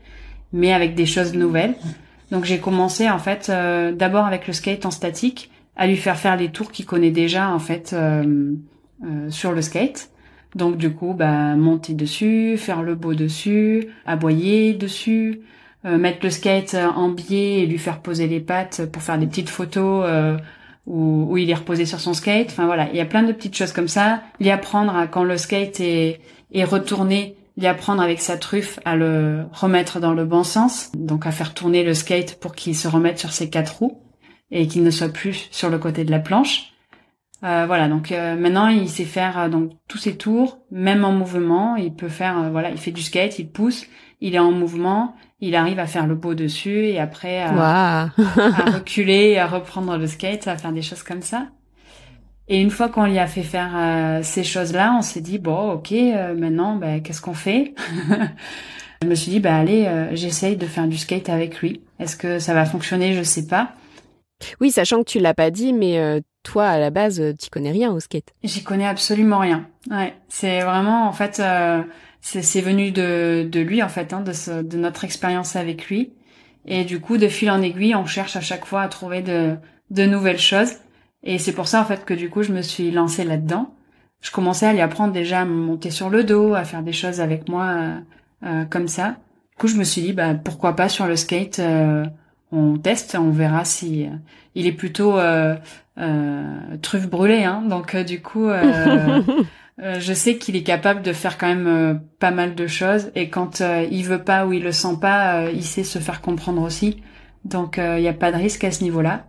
[0.51, 1.75] mais avec des choses nouvelles.
[2.31, 6.17] Donc j'ai commencé en fait euh, d'abord avec le skate en statique, à lui faire
[6.17, 8.53] faire les tours qu'il connaît déjà en fait euh,
[9.03, 10.09] euh, sur le skate.
[10.55, 15.41] Donc du coup, bah monter dessus, faire le beau dessus, aboyer dessus,
[15.83, 19.49] mettre le skate en biais et lui faire poser les pattes pour faire des petites
[19.49, 20.07] photos
[20.87, 22.47] où, où, il est reposé sur son skate.
[22.51, 24.21] Enfin voilà, il y a plein de petites choses comme ça.
[24.39, 26.21] Lui apprendre à, quand le skate est,
[26.53, 31.25] est retourné lui apprendre avec sa truffe à le remettre dans le bon sens, donc
[31.25, 34.01] à faire tourner le skate pour qu'il se remette sur ses quatre roues
[34.51, 36.73] et qu'il ne soit plus sur le côté de la planche.
[37.43, 41.11] Euh, voilà, donc euh, maintenant il sait faire euh, donc tous ses tours, même en
[41.11, 43.85] mouvement, il peut faire voilà, il fait du skate, il pousse,
[44.21, 48.09] il est en mouvement, il arrive à faire le beau dessus et après à
[48.73, 51.47] reculer, à reprendre le skate, à faire des choses comme ça.
[52.47, 55.71] Et une fois qu'on lui a fait faire euh, ces choses-là, on s'est dit bon,
[55.71, 57.73] ok, euh, maintenant, ben, qu'est-ce qu'on fait?
[59.01, 61.81] Je me suis dit, bah allez, euh, j'essaye de faire du skate avec lui.
[61.99, 63.13] Est-ce que ça va fonctionner?
[63.13, 63.73] Je sais pas.
[64.61, 67.91] Oui, sachant que tu l'as pas dit, mais toi, à la base, tu connais rien
[67.91, 68.33] au skate.
[68.43, 69.67] J'y connais absolument rien.
[69.91, 71.41] Ouais, c'est vraiment, en fait,
[72.21, 76.13] c'est venu de, de lui, en fait, hein, de, de notre expérience avec lui.
[76.65, 79.55] Et du coup, de fil en aiguille, on cherche à chaque fois à trouver de,
[79.91, 80.71] de nouvelles choses.
[81.25, 83.73] Et c'est pour ça en fait que du coup je me suis lancée là-dedans.
[84.21, 86.93] Je commençais à lui apprendre déjà à me monter sur le dos, à faire des
[86.93, 87.99] choses avec moi euh,
[88.45, 89.17] euh comme ça.
[89.51, 92.05] Du coup je me suis dit bah pourquoi pas sur le skate euh,
[92.51, 94.09] on teste, on verra si euh,
[94.53, 95.55] il est plutôt euh,
[96.81, 97.63] truffe brûlée hein.
[97.67, 98.47] Donc du coup
[99.77, 103.61] je sais qu'il est capable de faire quand même pas mal de choses et quand
[103.61, 107.01] il veut pas ou il le sent pas, il sait se faire comprendre aussi.
[107.45, 109.25] Donc il n'y a pas de risque à ce niveau-là.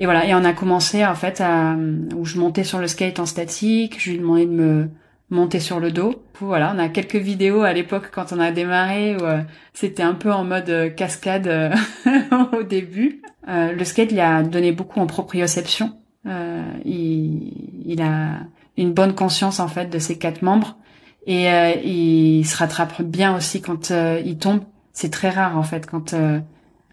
[0.00, 1.76] Et voilà, et on a commencé en fait à
[2.16, 4.88] où je montais sur le skate en statique, je lui demandais de me
[5.28, 6.22] monter sur le dos.
[6.40, 9.42] Voilà, on a quelques vidéos à l'époque quand on a démarré où euh,
[9.74, 11.70] c'était un peu en mode euh, cascade euh,
[12.58, 13.20] au début.
[13.46, 15.92] le skate lui a donné beaucoup en proprioception.
[16.24, 17.52] il,
[17.84, 18.40] il a
[18.78, 20.78] une bonne conscience en fait de ses quatre membres
[21.26, 21.46] et
[21.84, 24.60] il se rattrape bien aussi quand il tombe.
[24.94, 26.14] C'est très rare en fait quand,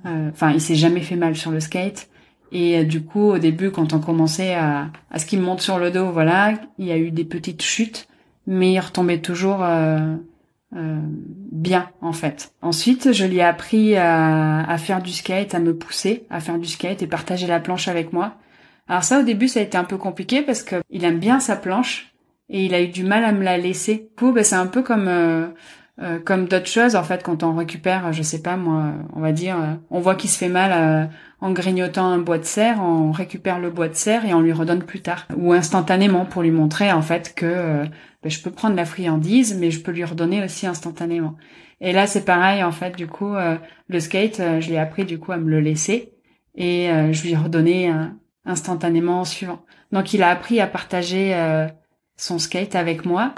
[0.03, 2.09] enfin, il s'est jamais fait mal sur le skate.
[2.51, 5.79] Et euh, du coup, au début, quand on commençait à, à ce qu'il monte sur
[5.79, 8.07] le dos, voilà, il y a eu des petites chutes,
[8.45, 9.63] mais il retombait toujours
[10.75, 10.99] euh,
[11.51, 12.51] bien en fait.
[12.61, 16.59] Ensuite, je lui ai appris à, à, faire du skate, à me pousser, à faire
[16.59, 18.35] du skate et partager la planche avec moi.
[18.89, 21.39] Alors ça, au début, ça a été un peu compliqué parce que il aime bien
[21.39, 22.13] sa planche
[22.49, 24.09] et il a eu du mal à me la laisser.
[24.15, 25.47] Pour, ben, c'est un peu comme euh,
[26.01, 29.31] euh, comme d'autres choses en fait quand on récupère, je sais pas moi, on va
[29.31, 31.09] dire, euh, on voit qu'il se fait mal
[31.41, 34.53] en grignotant un bois de serre, on récupère le bois de serre et on lui
[34.53, 37.83] redonne plus tard ou instantanément pour lui montrer en fait que
[38.23, 41.35] ben, je peux prendre la friandise mais je peux lui redonner aussi instantanément.
[41.81, 43.35] Et là c'est pareil en fait du coup
[43.87, 46.13] le skate, je l'ai appris du coup à me le laisser
[46.55, 47.93] et je lui ai redonné
[48.47, 49.61] instantanément en suivant.
[49.91, 51.67] Donc il a appris à partager euh,
[52.15, 53.33] son skate avec moi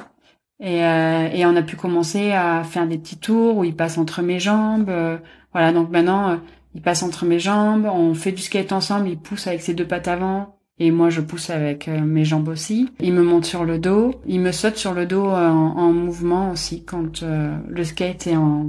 [0.60, 3.98] et, euh, et, on a pu commencer à faire des petits tours où il passe
[3.98, 4.90] entre mes jambes.
[4.90, 5.18] Euh,
[5.54, 6.40] voilà, donc maintenant
[6.76, 9.88] il passe entre mes jambes, on fait du skate ensemble, il pousse avec ses deux
[9.88, 12.90] pattes avant et moi je pousse avec mes jambes aussi.
[13.00, 16.52] Il me monte sur le dos, il me saute sur le dos en, en mouvement
[16.52, 18.68] aussi quand le skate est en,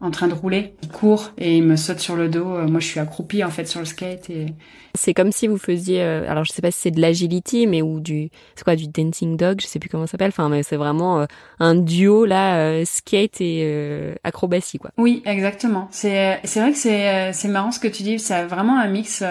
[0.00, 0.74] en train de rouler.
[0.82, 2.54] Il court et il me saute sur le dos.
[2.54, 4.46] Euh, moi, je suis accroupie en fait sur le skate et
[4.94, 7.82] c'est comme si vous faisiez euh, alors je sais pas si c'est de l'agility mais
[7.82, 10.28] ou du c'est quoi du dancing dog, je sais plus comment ça s'appelle.
[10.28, 11.26] Enfin, mais c'est vraiment euh,
[11.58, 14.90] un duo là skate et acrobatie quoi.
[14.98, 15.88] Oui, exactement.
[15.90, 19.22] C'est c'est vrai que c'est c'est marrant ce que tu dis, c'est vraiment un mix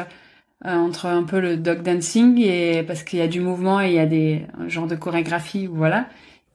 [0.63, 3.93] entre un peu le dog dancing et parce qu'il y a du mouvement et il
[3.93, 6.08] y a des un genre de chorégraphie voilà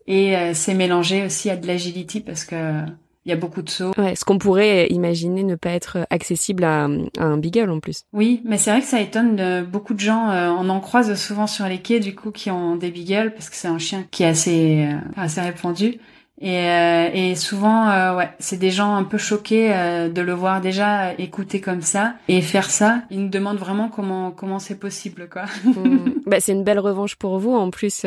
[0.07, 2.85] et c'est mélangé aussi à de l'agility parce que
[3.31, 3.93] il y a beaucoup de sauts.
[3.97, 6.89] Ouais, ce qu'on pourrait imaginer ne pas être accessible à,
[7.19, 8.03] un beagle en plus.
[8.13, 10.31] Oui, mais c'est vrai que ça étonne beaucoup de gens.
[10.31, 13.49] Euh, on en croise souvent sur les quais du coup qui ont des beagles parce
[13.49, 16.01] que c'est un chien qui est assez euh, assez répandu.
[16.43, 20.33] Et, euh, et souvent, euh, ouais, c'est des gens un peu choqués euh, de le
[20.33, 23.03] voir déjà écouter comme ça et faire ça.
[23.11, 25.45] Ils nous demandent vraiment comment comment c'est possible, quoi.
[25.81, 26.23] Mmh.
[26.27, 27.55] Bah, c'est une belle revanche pour vous.
[27.55, 28.05] En plus,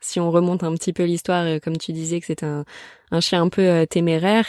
[0.00, 2.64] si on remonte un petit peu l'histoire, comme tu disais que c'est un,
[3.10, 4.46] un chien un peu téméraire,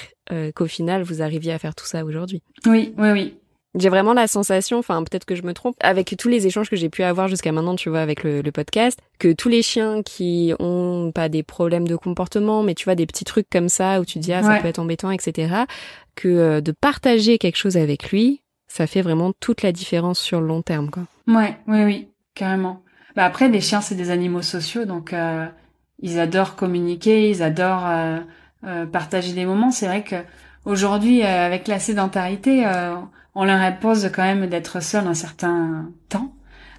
[0.55, 2.41] qu'au final, vous arriviez à faire tout ça aujourd'hui.
[2.65, 3.37] Oui, oui, oui.
[3.77, 6.75] J'ai vraiment la sensation, enfin peut-être que je me trompe, avec tous les échanges que
[6.75, 10.53] j'ai pu avoir jusqu'à maintenant, tu vois, avec le, podcast, que tous les chiens qui
[10.59, 14.05] ont pas des problèmes de comportement, mais tu vois des petits trucs comme ça où
[14.05, 15.65] tu dis ah ça peut être embêtant, etc.
[16.15, 20.41] Que euh, de partager quelque chose avec lui, ça fait vraiment toute la différence sur
[20.41, 21.03] le long terme, quoi.
[21.27, 22.81] Ouais, oui, oui, carrément.
[23.15, 25.45] Bah après, les chiens c'est des animaux sociaux, donc euh,
[25.99, 28.19] ils adorent communiquer, ils adorent euh,
[28.91, 29.71] partager des moments.
[29.71, 30.15] C'est vrai que
[30.65, 32.65] aujourd'hui, avec la sédentarité
[33.39, 36.33] on leur impose quand même d'être seuls un certain temps.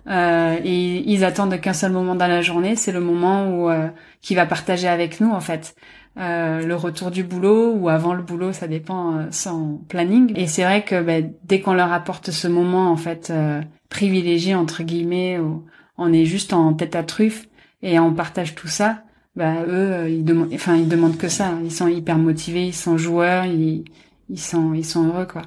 [0.08, 3.88] Euh, et ils attendent qu'un seul moment dans la journée, c'est le moment où euh,
[4.22, 5.76] qui va partager avec nous en fait.
[6.18, 10.32] Euh, le retour du boulot ou avant le boulot, ça dépend euh, sans planning.
[10.34, 14.56] Et c'est vrai que ben, dès qu'on leur apporte ce moment en fait euh, privilégié
[14.56, 15.64] entre guillemets, où
[15.96, 17.46] on est juste en tête à truffe
[17.82, 19.04] et on partage tout ça,
[19.38, 21.54] ben, eux ils demandent, enfin ils demandent que ça.
[21.62, 23.84] Ils sont hyper motivés, ils sont joueurs, ils,
[24.28, 25.42] ils sont ils sont heureux quoi.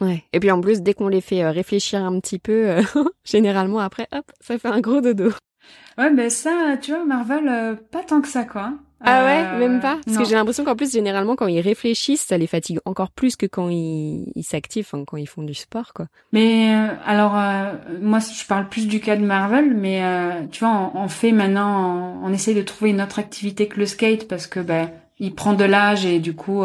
[0.00, 0.24] Ouais.
[0.32, 2.82] Et puis en plus, dès qu'on les fait euh, réfléchir un petit peu, euh,
[3.24, 5.30] généralement après, hop, ça fait un gros dodo.
[5.96, 8.72] Ouais, ben ça, tu vois, Marvel, euh, pas tant que ça, quoi.
[9.04, 9.98] Ah ouais, même pas?
[10.04, 13.36] Parce que j'ai l'impression qu'en plus, généralement, quand ils réfléchissent, ça les fatigue encore plus
[13.36, 16.06] que quand ils ils s'activent, quand ils font du sport, quoi.
[16.32, 16.72] Mais
[17.04, 17.32] alors,
[18.00, 20.02] moi, je parle plus du cas de Marvel, mais
[20.50, 23.86] tu vois, on, fait maintenant, on, on, essaie de trouver une autre activité que le
[23.86, 26.64] skate parce que ben, il prend de l'âge et du coup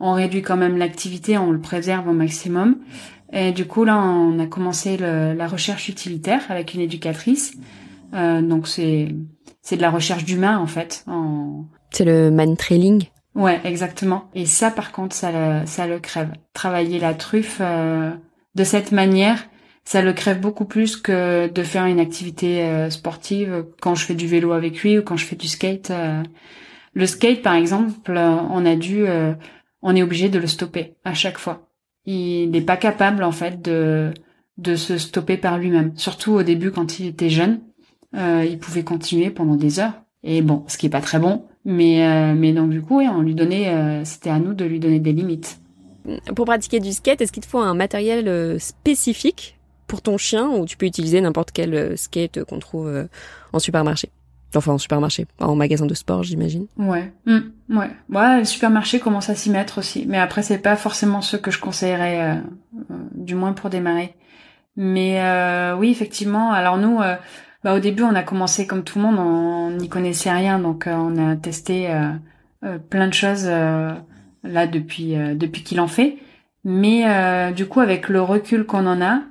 [0.00, 2.76] on réduit quand même l'activité, on le préserve au maximum.
[3.32, 7.56] Et du coup, là, on a commencé la recherche utilitaire avec une éducatrice.
[8.14, 9.08] Euh, donc c'est
[9.64, 11.02] c'est de la recherche d'humain en fait.
[11.08, 11.64] En...
[11.90, 13.06] C'est le man trailing.
[13.34, 14.28] Ouais, exactement.
[14.34, 16.30] Et ça, par contre, ça le, ça le crève.
[16.52, 18.12] Travailler la truffe euh,
[18.54, 19.48] de cette manière,
[19.84, 24.14] ça le crève beaucoup plus que de faire une activité euh, sportive quand je fais
[24.14, 25.90] du vélo avec lui ou quand je fais du skate.
[25.90, 26.22] Euh.
[26.92, 29.04] Le skate, par exemple, on a dû
[29.82, 31.66] on est obligé de le stopper à chaque fois.
[32.06, 34.14] Il n'est pas capable en fait de
[34.58, 35.90] de se stopper par lui-même.
[35.96, 37.62] Surtout au début quand il était jeune,
[38.14, 39.94] euh, il pouvait continuer pendant des heures.
[40.22, 43.20] Et bon, ce qui est pas très bon, mais euh, mais donc du coup, on
[43.20, 45.60] lui donnait, euh, c'était à nous de lui donner des limites.
[46.34, 50.66] Pour pratiquer du skate, est-ce qu'il te faut un matériel spécifique pour ton chien ou
[50.66, 53.08] tu peux utiliser n'importe quel skate qu'on trouve
[53.52, 54.10] en supermarché?
[54.56, 56.66] Enfin, en supermarché, en magasin de sport, j'imagine.
[56.76, 57.38] Ouais, mmh.
[57.70, 57.90] ouais.
[58.10, 60.04] Ouais, le supermarché commence à s'y mettre aussi.
[60.08, 62.34] Mais après, c'est pas forcément ce que je conseillerais, euh,
[62.90, 64.14] euh, du moins pour démarrer.
[64.76, 66.52] Mais euh, oui, effectivement.
[66.52, 66.98] Alors nous,
[67.64, 70.84] bah, au début, on a commencé comme tout le monde, on n'y connaissait rien, donc
[70.86, 71.88] on a testé
[72.90, 76.18] plein de choses là depuis depuis qu'il en fait.
[76.64, 79.22] Mais du coup, avec le recul qu'on en a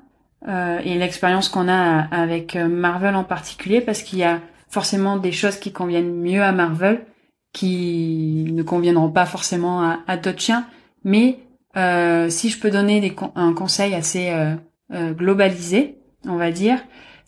[0.83, 5.57] et l'expérience qu'on a avec Marvel en particulier, parce qu'il y a forcément des choses
[5.57, 7.05] qui conviennent mieux à Marvel
[7.53, 10.65] qui ne conviendront pas forcément à, à d'autres chiens.
[11.03, 11.39] Mais
[11.77, 14.55] euh, si je peux donner des un conseil assez euh,
[14.93, 16.79] euh, globalisé, on va dire,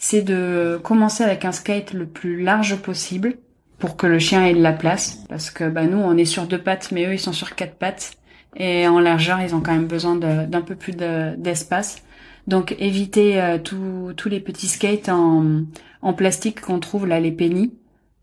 [0.08, 3.38] c'est de commencer avec un skate le plus large possible
[3.80, 5.24] pour que le chien ait de la place.
[5.30, 7.74] Parce que bah, nous, on est sur deux pattes, mais eux, ils sont sur quatre
[7.74, 8.12] pattes.
[8.56, 12.04] Et en largeur, ils ont quand même besoin d'un peu plus d'espace.
[12.46, 15.64] Donc éviter euh, tous les petits skates en,
[16.04, 17.74] en plastique qu'on trouve là, les pennies.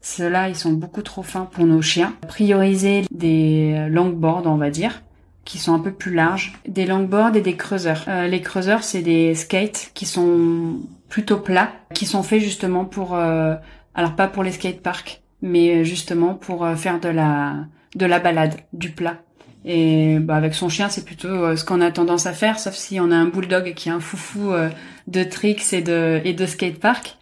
[0.02, 2.14] Ceux-là, ils sont beaucoup trop fins pour nos chiens.
[2.28, 5.02] Prioriser des longboards, on va dire,
[5.44, 6.52] qui sont un peu plus larges.
[6.68, 8.04] Des longboards et des creuseurs.
[8.06, 10.76] Euh, les creuseurs, c'est des skates qui sont
[11.12, 13.14] plutôt plats, qui sont faits justement pour...
[13.14, 13.54] Euh,
[13.94, 18.90] alors pas pour les skateparks, mais justement pour faire de la de la balade, du
[18.90, 19.18] plat.
[19.64, 22.74] Et bah, avec son chien, c'est plutôt euh, ce qu'on a tendance à faire, sauf
[22.74, 24.68] si on a un bulldog qui est un foufou euh,
[25.06, 27.16] de tricks et de et de skatepark.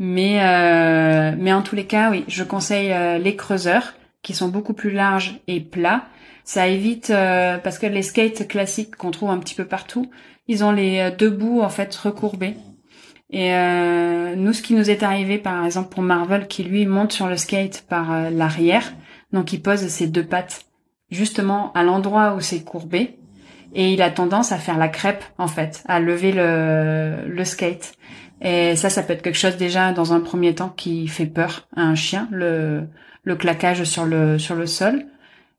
[0.00, 4.74] Mais euh, mais en tous les cas, oui, je conseille les creuseurs qui sont beaucoup
[4.74, 6.04] plus larges et plats.
[6.44, 10.08] Ça évite parce que les skates classiques qu'on trouve un petit peu partout,
[10.46, 12.54] ils ont les deux bouts en fait recourbés.
[13.30, 13.50] Et
[14.36, 17.36] nous, ce qui nous est arrivé, par exemple pour Marvel, qui lui monte sur le
[17.36, 18.94] skate par l'arrière,
[19.32, 20.64] donc il pose ses deux pattes
[21.10, 23.18] justement à l'endroit où c'est courbé
[23.74, 27.92] et il a tendance à faire la crêpe en fait, à lever le, le skate.
[28.40, 31.66] Et ça, ça peut être quelque chose déjà dans un premier temps qui fait peur
[31.76, 32.84] à un chien, le,
[33.24, 35.06] le claquage sur le sur le sol.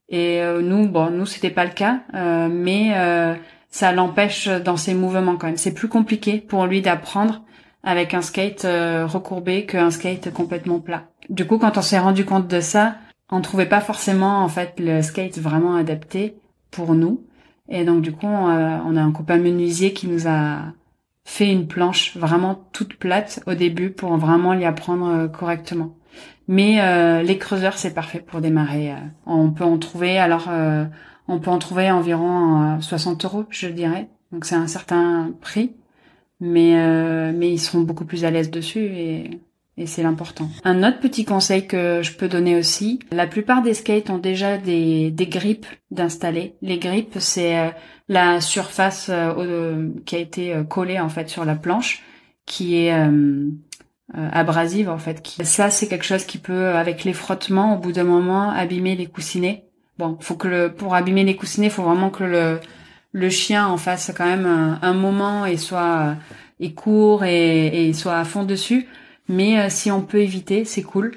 [0.08, 3.36] Et euh, nous, bon, nous c'était pas le cas, euh, mais euh,
[3.70, 5.58] ça l'empêche dans ses mouvements quand même.
[5.58, 7.44] C'est plus compliqué pour lui d'apprendre
[7.84, 11.06] avec un skate recourbé qu'un skate complètement plat.
[11.30, 12.96] Du coup, quand on s'est rendu compte de ça,
[13.32, 16.36] on trouvait pas forcément en fait le skate vraiment adapté
[16.72, 17.24] pour nous.
[17.70, 20.74] Et donc du coup, on a, un copain menuisier qui nous a
[21.30, 25.96] fait une planche vraiment toute plate au début pour vraiment l'y apprendre euh, correctement.
[26.48, 28.92] Mais euh, les creuseurs, c'est parfait pour démarrer.
[28.94, 28.96] Euh.
[29.28, 30.50] On peut en trouver, alors
[31.28, 34.10] on peut en trouver environ 60 euros, je dirais.
[34.32, 35.76] Donc c'est un certain prix,
[36.40, 39.40] mais mais ils seront beaucoup plus à l'aise dessus et
[39.80, 40.50] et c'est l'important.
[40.66, 44.58] Un autre petit conseil que je peux donner aussi, la plupart des skates ont déjà
[44.58, 46.56] des, des grippes d'installer.
[46.62, 47.70] Les grippes, c'est euh,
[48.10, 52.04] la surface euh, qui a été euh, collée en fait sur la planche,
[52.46, 52.94] qui est
[54.14, 55.26] abrasive en fait.
[55.44, 59.06] Ça, c'est quelque chose qui peut, avec les frottements, au bout d'un moment, abîmer les
[59.06, 59.66] coussinets.
[59.98, 62.60] Bon, faut que le, pour abîmer les coussinets, faut vraiment que le,
[63.12, 66.16] le chien en fasse quand même un, moment et soit
[66.60, 68.88] et court et, et soit à fond dessus.
[69.30, 71.16] Mais euh, si on peut éviter, c'est cool.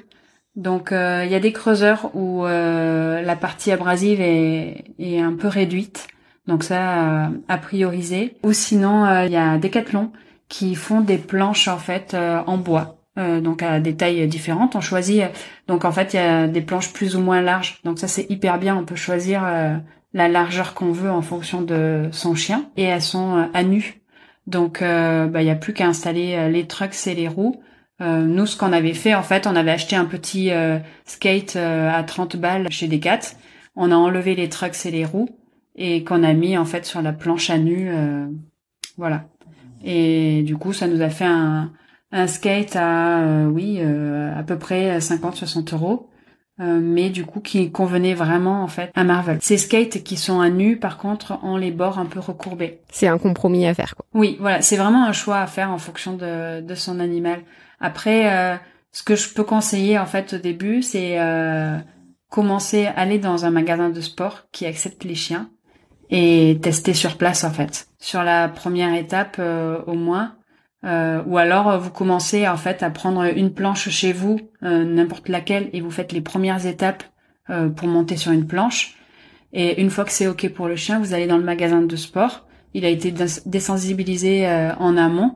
[0.55, 5.33] Donc euh, il y a des creuseurs où euh, la partie abrasive est, est, un
[5.33, 6.07] peu réduite.
[6.47, 8.35] Donc ça à prioriser.
[8.43, 10.11] Ou sinon il y a Decathlon
[10.49, 12.97] qui font des planches en fait en bois.
[13.15, 14.75] donc à des tailles différentes.
[14.75, 15.23] On choisit
[15.67, 17.79] donc en fait il y a des planches plus ou moins larges.
[17.85, 18.75] Donc ça c'est hyper bien.
[18.75, 19.41] On peut choisir
[20.13, 24.01] la largeur qu'on veut en fonction de son chien et elles sont à nu.
[24.45, 27.61] Donc bah, il y a plus qu'à installer les trucks et les roues.
[28.01, 31.55] Euh, nous, ce qu'on avait fait, en fait, on avait acheté un petit euh, skate
[31.55, 33.19] euh, à 30 balles chez Decat.
[33.75, 35.29] On a enlevé les trucks et les roues
[35.75, 37.91] et qu'on a mis en fait sur la planche à nu,
[38.95, 39.25] voilà.
[39.83, 41.71] Et du coup, ça nous a fait un,
[42.11, 46.11] un skate à, oui, à peu près 50-60 euros.
[46.59, 49.39] Mais du coup qui convenait vraiment en fait à Marvel.
[49.41, 52.79] Ces skates qui sont à nu, par contre, ont les bords un peu recourbés.
[52.91, 54.05] C'est un compromis à faire, quoi.
[54.13, 57.41] Oui, voilà, c'est vraiment un choix à faire en fonction de, de son animal.
[57.79, 58.55] Après, euh,
[58.93, 61.77] ce que je peux conseiller en fait au début, c'est euh,
[62.29, 65.49] commencer à aller dans un magasin de sport qui accepte les chiens
[66.09, 67.87] et tester sur place en fait.
[67.99, 70.35] Sur la première étape euh, au moins.
[70.83, 75.81] Ou alors vous commencez en fait à prendre une planche chez vous, n'importe laquelle, et
[75.81, 77.03] vous faites les premières étapes
[77.75, 78.95] pour monter sur une planche.
[79.53, 81.95] Et une fois que c'est ok pour le chien, vous allez dans le magasin de
[81.95, 82.45] sport.
[82.73, 83.13] Il a été
[83.45, 84.47] désensibilisé
[84.79, 85.35] en amont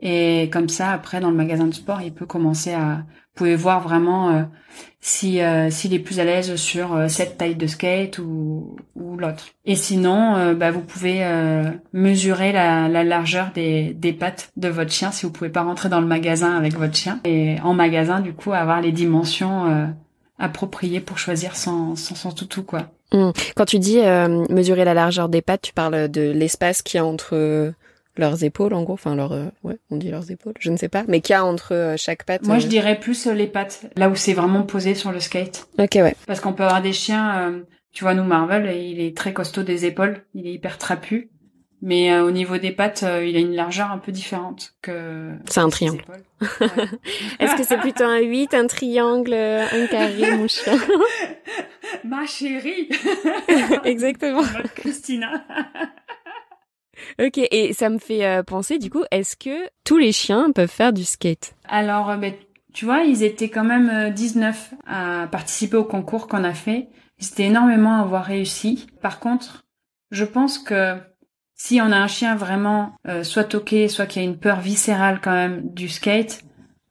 [0.00, 3.04] et comme ça, après, dans le magasin de sport, il peut commencer à...
[3.34, 4.42] Vous pouvez voir vraiment euh,
[4.98, 9.18] si euh, s'il est plus à l'aise sur euh, cette taille de skate ou, ou
[9.18, 9.48] l'autre.
[9.66, 11.22] Et sinon, bah, vous pouvez
[11.92, 15.90] mesurer la, la largeur des, des pattes de votre chien si vous pouvez pas rentrer
[15.90, 17.20] dans le magasin avec votre chien.
[17.24, 19.92] Et en magasin, du coup, avoir les dimensions
[20.38, 22.86] appropriées pour choisir son, son, son toutou, quoi.
[23.12, 23.30] Mmh.
[23.54, 23.98] Quand tu dis
[24.48, 27.74] mesurer la largeur des pattes, tu parles de l'espace qui y a entre
[28.18, 30.88] leurs épaules en gros, enfin leur euh, ouais, on dit leurs épaules, je ne sais
[30.88, 32.46] pas, mais qu'il y a entre euh, chaque patte.
[32.46, 35.68] Moi, je euh, dirais plus les pattes, là où c'est vraiment posé sur le skate.
[35.78, 36.14] OK, ouais.
[36.26, 37.62] Parce qu'on peut avoir des chiens
[37.96, 41.30] tu vois nous Marvel, il est très costaud des épaules, il est hyper trapu.
[41.80, 45.32] Mais euh, au niveau des pattes, euh, il a une largeur un peu différente que.
[45.48, 46.04] C'est un triangle.
[47.38, 50.78] Est-ce que c'est plutôt un 8, un triangle, un carré, mon chien?
[52.04, 52.90] Ma chérie
[53.84, 54.42] Exactement.
[54.74, 55.44] Christina
[57.18, 60.70] Ok, et ça me fait euh, penser du coup, est-ce que tous les chiens peuvent
[60.70, 61.54] faire du skate?
[61.68, 62.34] Alors, ben,
[62.74, 66.88] tu vois, ils étaient quand même 19 à participer au concours qu'on a fait.
[67.18, 68.86] Ils étaient énormément à avoir réussi.
[69.00, 69.64] Par contre,
[70.10, 70.96] je pense que
[71.54, 75.20] si on a un chien vraiment euh, soit toqué, soit qui a une peur viscérale
[75.22, 76.42] quand même du skate,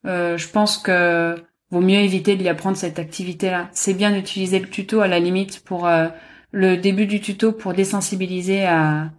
[0.06, 1.36] euh, je pense que
[1.70, 3.68] vaut mieux éviter de lui apprendre cette activité-là.
[3.72, 6.08] C'est bien d'utiliser le tuto à la limite pour euh,
[6.50, 9.10] le début du tuto pour désensibiliser à,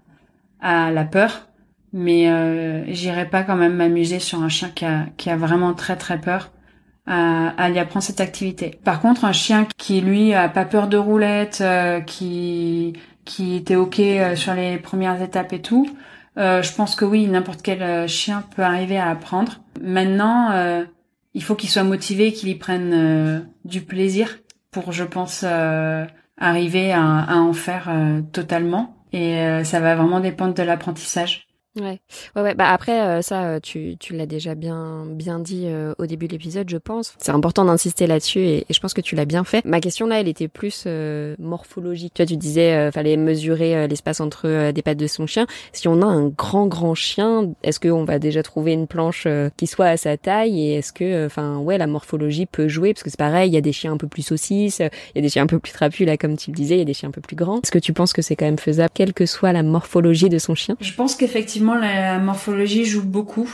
[0.61, 1.47] à la peur,
[1.93, 5.73] mais euh, j'irai pas quand même m'amuser sur un chien qui a, qui a vraiment
[5.73, 6.51] très très peur
[7.05, 8.79] à, à apprendre cette activité.
[8.83, 12.93] Par contre, un chien qui lui a pas peur de roulette, euh, qui
[13.27, 15.87] qui était ok euh, sur les premières étapes et tout.
[16.37, 19.59] Euh, je pense que oui, n'importe quel euh, chien peut arriver à apprendre.
[19.81, 20.85] Maintenant,
[21.35, 24.39] il faut qu'il soit motivé, qu'il y prenne du plaisir
[24.71, 25.45] pour, je pense,
[26.39, 27.91] arriver à, à, en faire
[28.31, 28.96] totalement.
[29.13, 31.46] Et ça va vraiment dépendre de l'apprentissage.
[31.79, 31.99] Ouais,
[32.35, 32.55] ouais, ouais.
[32.55, 36.27] Bah après, euh, ça, euh, tu, tu l'as déjà bien, bien dit euh, au début
[36.27, 37.13] de l'épisode, je pense.
[37.19, 39.63] C'est important d'insister là-dessus et, je pense que tu l'as bien fait.
[39.65, 40.87] Ma question là, elle était plus
[41.39, 42.13] morphologique.
[42.15, 45.47] Tu vois, tu disais, fallait mesurer l'espace entre des pattes de son chien.
[45.73, 49.67] Si on a un grand, grand chien, est-ce qu'on va déjà trouver une planche qui
[49.67, 52.93] soit à sa taille et est-ce que, enfin, ouais, la morphologie peut jouer?
[52.93, 55.19] Parce que c'est pareil, il y a des chiens un peu plus saucisses, il y
[55.19, 56.85] a des chiens un peu plus trapus là, comme tu le disais, il y a
[56.85, 57.61] des chiens un peu plus grands.
[57.61, 60.39] Est-ce que tu penses que c'est quand même faisable, quelle que soit la morphologie de
[60.39, 60.75] son chien?
[60.79, 63.49] Je pense qu'effectivement la morphologie joue beaucoup.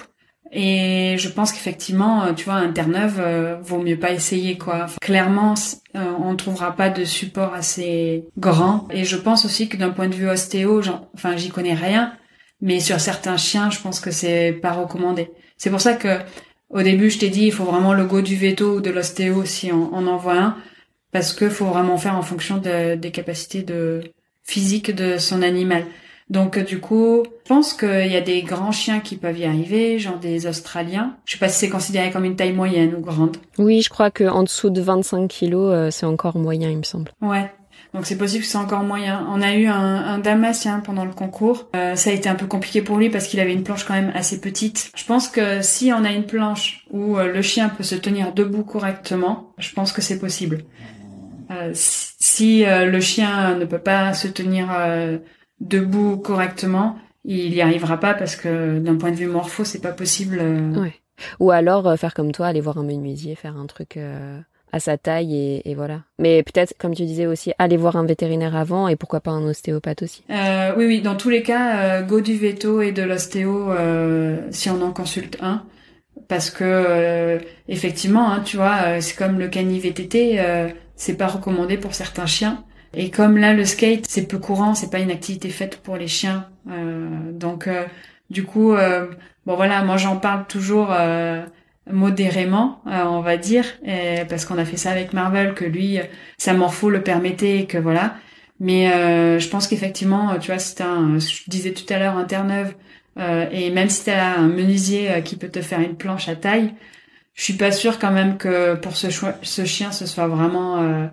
[0.56, 4.86] Et je pense qu'effectivement, euh, tu vois, un Terre-Neuve, euh, vaut mieux pas essayer, quoi.
[5.02, 5.56] clairement,
[5.96, 8.88] euh, on trouvera pas de support assez grand.
[8.92, 10.82] Et je pense aussi que d'un point de vue ostéo,
[11.16, 12.14] enfin, j'y connais rien.
[12.62, 15.32] Mais sur certains chiens, je pense que c'est pas recommandé.
[15.58, 16.20] C'est pour ça que,
[16.70, 19.46] au début, je t'ai dit, il faut vraiment le go du veto ou de l'ostéo
[19.46, 20.58] si on, en voit un.
[21.12, 24.02] Parce que faut vraiment faire en fonction des capacités de
[24.44, 25.86] physique de son animal.
[26.34, 29.46] Donc euh, du coup, je pense qu'il y a des grands chiens qui peuvent y
[29.46, 31.16] arriver, genre des Australiens.
[31.26, 33.38] Je sais pas si c'est considéré comme une taille moyenne ou grande.
[33.60, 36.84] Oui, je crois que en dessous de 25 kilos, euh, c'est encore moyen, il me
[36.84, 37.12] semble.
[37.22, 37.52] Ouais.
[37.94, 39.28] Donc c'est possible que c'est encore moyen.
[39.30, 41.70] On a eu un, un damasien pendant le concours.
[41.76, 43.94] Euh, ça a été un peu compliqué pour lui parce qu'il avait une planche quand
[43.94, 44.92] même assez petite.
[44.96, 48.64] Je pense que si on a une planche où le chien peut se tenir debout
[48.64, 50.64] correctement, je pense que c'est possible.
[51.74, 54.72] si, le chien ne peut pas se tenir
[55.64, 59.92] debout correctement, il n'y arrivera pas parce que d'un point de vue morpho, c'est pas
[59.92, 60.40] possible.
[60.42, 60.74] Euh.
[60.74, 60.94] Ouais.
[61.40, 64.40] Ou alors euh, faire comme toi, aller voir un menuisier, faire un truc euh,
[64.74, 66.02] à sa taille et, et voilà.
[66.20, 69.44] Mais peut-être, comme tu disais aussi, aller voir un vétérinaire avant et pourquoi pas un
[69.44, 70.24] ostéopathe aussi.
[70.30, 71.02] oui, oui.
[71.02, 73.72] Dans tous les cas, go du veto et de l'ostéo
[74.50, 75.64] si on en consulte un,
[76.28, 77.40] parce que
[77.70, 80.42] effectivement, hein, tu vois, c'est comme le cani VTT,
[80.96, 82.66] c'est pas recommandé pour certains chiens.
[82.94, 86.08] Et comme là, le skate, c'est peu courant, c'est pas une activité faite pour les
[86.08, 86.48] chiens.
[86.70, 87.86] Euh, donc, euh,
[88.30, 89.08] du coup, euh,
[89.46, 91.44] bon voilà, moi j'en parle toujours euh,
[91.92, 93.66] modérément, on va dire,
[94.30, 96.00] parce qu'on a fait ça avec Marvel, que lui,
[96.38, 98.16] sa morpho le permettait, que voilà.
[98.60, 98.88] Mais
[99.40, 102.74] je pense qu'effectivement, tu vois, c'est un, je disais tout à l'heure, un terre-neuve,
[103.52, 106.74] et même si t'as un menuisier qui peut te faire une planche à taille,
[107.34, 109.08] je suis pas sûre quand même que pour ce,
[109.42, 111.10] ce chien, ce soit vraiment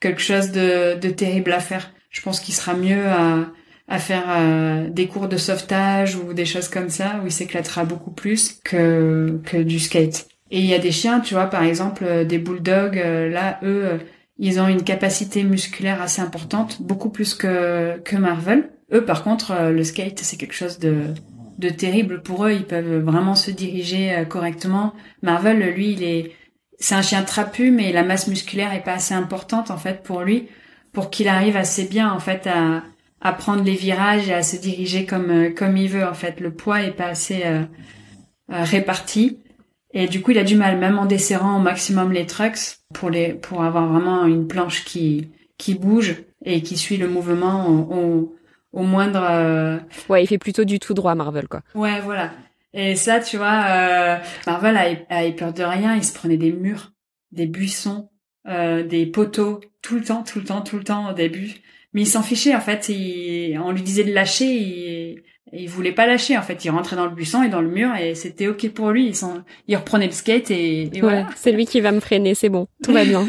[0.00, 1.90] quelque chose de, de terrible à faire.
[2.10, 3.46] Je pense qu'il sera mieux à,
[3.88, 7.84] à faire euh, des cours de sauvetage ou des choses comme ça où il s'éclatera
[7.84, 10.28] beaucoup plus que que du skate.
[10.50, 13.58] Et il y a des chiens, tu vois, par exemple euh, des bulldogs, euh, là
[13.62, 14.00] eux
[14.38, 18.70] ils ont une capacité musculaire assez importante, beaucoup plus que que Marvel.
[18.92, 20.96] Eux par contre le skate c'est quelque chose de
[21.58, 24.92] de terrible pour eux, ils peuvent vraiment se diriger correctement.
[25.22, 26.32] Marvel lui il est
[26.78, 30.22] c'est un chien trapu, mais la masse musculaire est pas assez importante en fait pour
[30.22, 30.48] lui,
[30.92, 32.82] pour qu'il arrive assez bien en fait à,
[33.20, 36.40] à prendre les virages et à se diriger comme euh, comme il veut en fait.
[36.40, 37.62] Le poids est pas assez euh,
[38.52, 39.38] euh, réparti
[39.92, 43.10] et du coup il a du mal, même en desserrant au maximum les trucks pour
[43.10, 48.36] les pour avoir vraiment une planche qui qui bouge et qui suit le mouvement au,
[48.72, 49.80] au, moindre.
[50.10, 51.62] Ouais, il fait plutôt du tout droit Marvel quoi.
[51.74, 52.30] Ouais, voilà.
[52.76, 54.76] Et ça, tu vois, euh, Marvel
[55.08, 55.96] a, peur de rien.
[55.96, 56.92] Il se prenait des murs,
[57.32, 58.10] des buissons,
[58.46, 61.54] euh, des poteaux, tout le temps, tout le temps, tout le temps au début.
[61.94, 62.90] Mais il s'en fichait, en fait.
[62.90, 65.22] Il, on lui disait de lâcher, il,
[65.54, 66.66] il voulait pas lâcher, en fait.
[66.66, 69.08] Il rentrait dans le buisson et dans le mur et c'était OK pour lui.
[69.08, 69.14] Il,
[69.68, 71.26] il reprenait le skate et, voilà.
[71.34, 72.68] C'est lui qui va me freiner, c'est bon.
[72.84, 73.26] Tout va bien.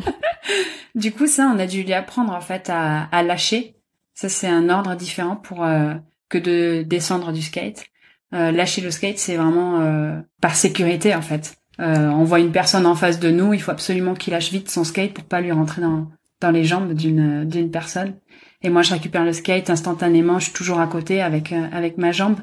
[0.94, 3.74] du coup, ça, on a dû lui apprendre, en fait, à, à lâcher.
[4.14, 5.64] Ça, c'est un ordre différent pour...
[5.64, 5.92] Euh,
[6.28, 7.86] que de descendre du skate.
[8.32, 11.56] Lâcher le skate, c'est vraiment par sécurité en fait.
[11.78, 14.84] on voit une personne en face de nous, il faut absolument qu'il lâche vite son
[14.84, 16.08] skate pour pas lui rentrer dans
[16.40, 18.14] dans les jambes d'une d'une personne.
[18.62, 20.38] Et moi, je récupère le skate instantanément.
[20.38, 22.40] Je suis toujours à côté avec avec ma jambe.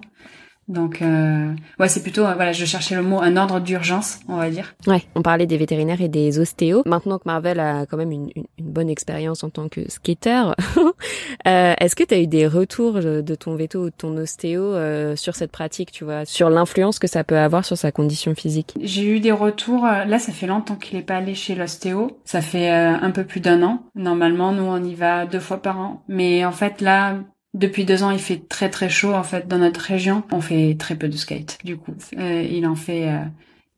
[0.68, 4.38] Donc euh, ouais, c'est plutôt euh, voilà, je cherchais le mot un ordre d'urgence, on
[4.38, 4.74] va dire.
[4.88, 6.84] Ouais, on parlait des vétérinaires et des ostéos.
[6.86, 10.54] Maintenant que Marvel a quand même une, une, bonne expérience en tant que skater,
[11.48, 14.64] euh, est-ce que tu as eu des retours de ton véto ou de ton ostéo
[14.64, 18.34] euh, sur cette pratique, tu vois, sur l'influence que ça peut avoir sur sa condition
[18.34, 18.74] physique?
[18.82, 19.86] J'ai eu des retours.
[19.86, 22.20] Euh, là, ça fait longtemps qu'il est pas allé chez l'ostéo.
[22.24, 23.84] Ça fait un peu plus d'un an.
[23.96, 27.16] Normalement, nous on y va deux fois par an, mais en fait là,
[27.54, 30.24] depuis deux ans, il fait très très chaud en fait dans notre région.
[30.32, 31.60] On fait très peu de skate.
[31.64, 33.24] Du coup, euh, il en fait euh,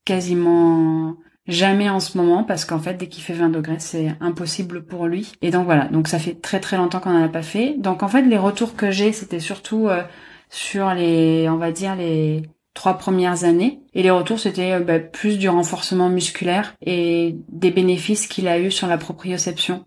[0.06, 1.18] quasiment
[1.48, 5.08] jamais en ce moment parce qu'en fait dès qu'il fait 20 degrés c'est impossible pour
[5.08, 5.34] lui.
[5.42, 5.86] Et donc voilà.
[5.90, 7.76] Donc ça fait très très longtemps qu'on en a pas fait.
[7.78, 10.04] Donc en fait les retours que j'ai c'était surtout euh,
[10.50, 13.82] sur les on va dire les trois premières années.
[13.94, 18.72] Et les retours c'était bah, plus du renforcement musculaire et des bénéfices qu'il a eu
[18.72, 19.84] sur la proprioception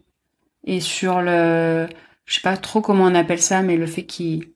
[0.67, 1.87] et sur le
[2.29, 4.51] je sais pas trop comment on appelle ça, mais le fait qu'ils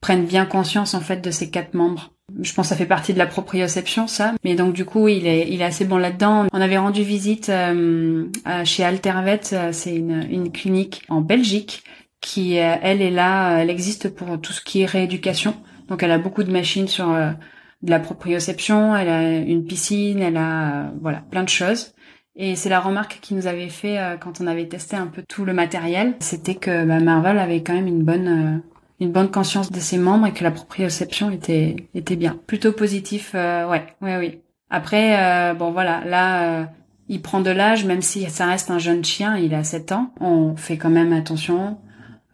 [0.00, 2.10] prennent bien conscience en fait de ces quatre membres.
[2.42, 4.34] Je pense que ça fait partie de la proprioception, ça.
[4.42, 6.46] Mais donc du coup, il est, il est assez bon là-dedans.
[6.52, 8.26] On avait rendu visite euh,
[8.64, 11.84] chez Altervet, euh, c'est une, une clinique en Belgique
[12.20, 15.54] qui, euh, elle, est là, elle existe pour tout ce qui est rééducation.
[15.88, 20.38] Donc elle a beaucoup de machines sur de la proprioception, elle a une piscine, elle
[20.38, 21.93] a voilà plein de choses.
[22.36, 25.22] Et c'est la remarque qu'ils nous avait fait euh, quand on avait testé un peu
[25.22, 28.58] tout le matériel, c'était que bah, Marvel avait quand même une bonne euh,
[29.00, 33.32] une bonne conscience de ses membres et que la proprioception était était bien, plutôt positif.
[33.34, 34.40] Euh, ouais, ouais, oui.
[34.70, 36.68] Après, bon voilà, là,
[37.08, 40.12] il prend de l'âge, même si ça reste un jeune chien, il a 7 ans.
[40.20, 41.78] On fait quand même attention,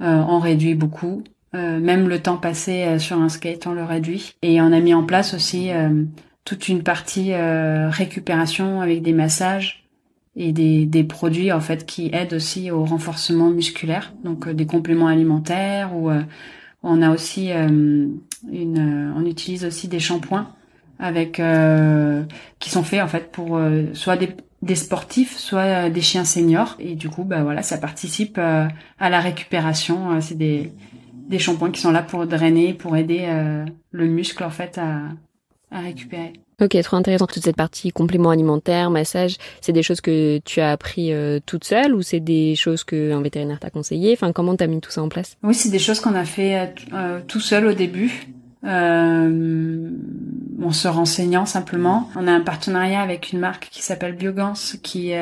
[0.01, 1.23] on réduit beaucoup.
[1.53, 4.37] même le temps passé sur un skate, on le réduit.
[4.41, 5.71] Et on a mis en place aussi
[6.45, 9.81] toute une partie récupération avec des massages
[10.37, 14.66] et des, des, produits en fait qui aident aussi au renforcement musculaire, donc euh, des
[14.66, 16.22] compléments alimentaires ou euh,
[16.83, 18.07] on a aussi euh,
[18.51, 20.55] une, on utilise aussi des shampoings
[20.99, 21.41] avec
[22.59, 23.59] qui sont faits en fait pour
[23.95, 28.37] soit des, des sportifs, soit des chiens seniors et du coup bah voilà ça participe
[28.37, 28.68] à
[28.99, 30.20] la récupération.
[30.20, 30.72] C'est des
[31.26, 33.26] des shampoings qui sont là pour drainer, pour aider
[33.91, 35.05] le muscle en fait à,
[35.70, 36.35] à récupérer.
[36.61, 37.27] Ok, trop intéressant.
[37.27, 41.65] Toute cette partie complément alimentaire, massage, c'est des choses que tu as appris euh, toute
[41.65, 44.13] seule ou c'est des choses qu'un vétérinaire t'a conseillé?
[44.13, 45.37] Enfin, comment t'as mis tout ça en place?
[45.43, 48.27] Oui, c'est des choses qu'on a fait euh, euh, tout seul au début.
[48.63, 49.89] Euh,
[50.63, 52.11] en se renseignant simplement.
[52.15, 54.53] On a un partenariat avec une marque qui s'appelle Biogans
[54.83, 55.13] qui,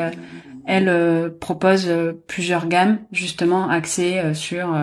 [0.67, 1.89] elle, propose
[2.27, 4.77] plusieurs gammes justement axées sur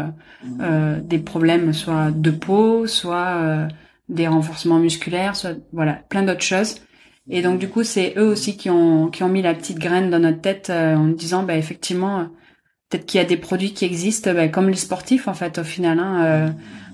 [0.45, 3.68] des problèmes soit de peau, soit
[4.10, 6.76] des renforcements musculaires, soit, voilà, plein d'autres choses.
[7.30, 10.10] Et donc du coup, c'est eux aussi qui ont qui ont mis la petite graine
[10.10, 12.24] dans notre tête euh, en disant, bah effectivement, euh,
[12.89, 15.64] peut-être qu'il y a des produits qui existent, bah, comme les sportifs en fait au
[15.64, 15.99] final.
[15.99, 16.49] Hein, euh,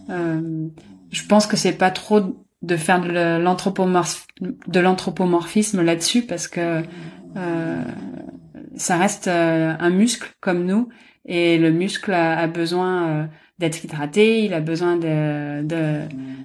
[0.09, 0.67] euh
[1.11, 2.21] je pense que c'est pas trop
[2.61, 6.83] de faire de l'anthropomorphisme là-dessus parce que
[8.75, 10.87] ça reste un muscle comme nous
[11.25, 13.27] et le muscle a, besoin
[13.61, 15.63] d'être hydraté, il a besoin de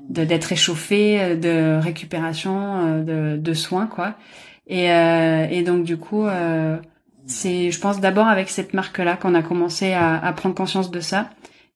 [0.09, 4.15] d'être échauffé, de récupération, euh, de, de soins quoi.
[4.67, 6.77] Et, euh, et donc du coup, euh,
[7.27, 10.91] c'est, je pense d'abord avec cette marque là qu'on a commencé à, à, prendre conscience
[10.91, 11.31] de ça.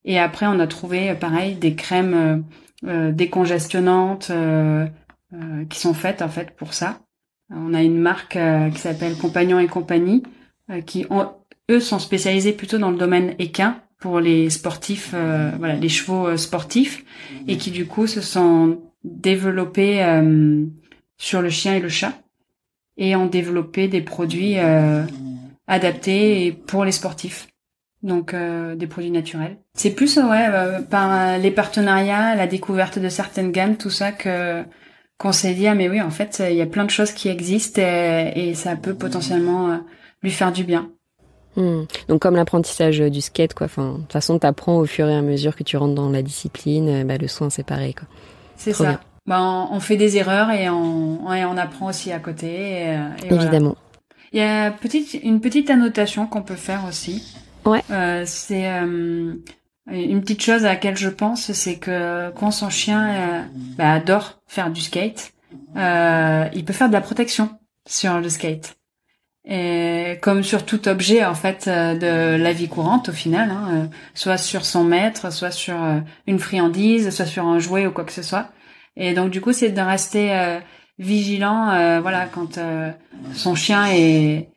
[0.04, 2.44] Et après, on a trouvé pareil des crèmes
[2.82, 4.32] décongestionnantes
[5.68, 7.00] qui sont faites en fait pour ça.
[7.50, 8.38] On a une marque
[8.72, 10.22] qui s'appelle Compagnon et compagnie
[10.86, 11.28] qui ont,
[11.70, 16.26] eux sont spécialisés plutôt dans le domaine équin pour les sportifs, euh, voilà, les chevaux
[16.26, 17.04] euh, sportifs,
[17.46, 20.64] et qui du coup se sont développés euh,
[21.18, 22.14] sur le chien et le chat,
[22.96, 24.56] et ont développé des produits
[25.66, 27.46] adaptés pour les sportifs.
[28.02, 29.58] Donc des produits naturels.
[29.74, 30.48] C'est plus ouais
[30.88, 34.64] par les partenariats, la découverte de certaines gammes, tout ça que
[35.18, 37.28] qu'on s'est dit ah mais oui en fait il y a plein de choses qui
[37.28, 39.80] existent et ça peut potentiellement
[40.22, 40.90] lui faire du bien.
[41.56, 41.82] Hmm.
[42.08, 43.66] Donc comme l'apprentissage du skate, quoi.
[43.66, 46.22] Enfin, de toute façon, t'apprends au fur et à mesure que tu rentres dans la
[46.22, 46.88] discipline.
[46.88, 48.06] Euh, bah, le soin, c'est pareil, quoi.
[48.56, 49.00] C'est ça.
[49.26, 49.40] Bah,
[49.70, 52.88] on, fait des erreurs et on, on apprend aussi à côté.
[52.88, 53.76] Euh, Évidemment.
[54.32, 57.36] Il y a petite, une petite annotation qu'on peut faire aussi.
[57.64, 57.82] Ouais.
[57.90, 59.34] Euh, c'est euh,
[59.90, 64.70] une petite chose à laquelle je pense, c'est que quand son chien bah, adore faire
[64.70, 65.32] du skate,
[65.76, 67.50] il peut faire de la protection
[67.86, 68.76] sur le skate.
[69.46, 74.36] Et comme sur tout objet en fait de la vie courante au final, hein, soit
[74.36, 75.76] sur son maître, soit sur
[76.26, 78.50] une friandise, soit sur un jouet ou quoi que ce soit.
[78.96, 80.60] Et donc du coup, c'est de rester
[80.98, 82.58] vigilant, voilà, quand
[83.32, 84.50] son chien est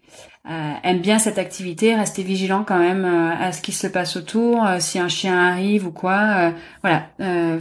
[0.49, 4.17] euh, aime bien cette activité, rester vigilant quand même euh, à ce qui se passe
[4.17, 7.07] autour, euh, si un chien arrive ou quoi, voilà,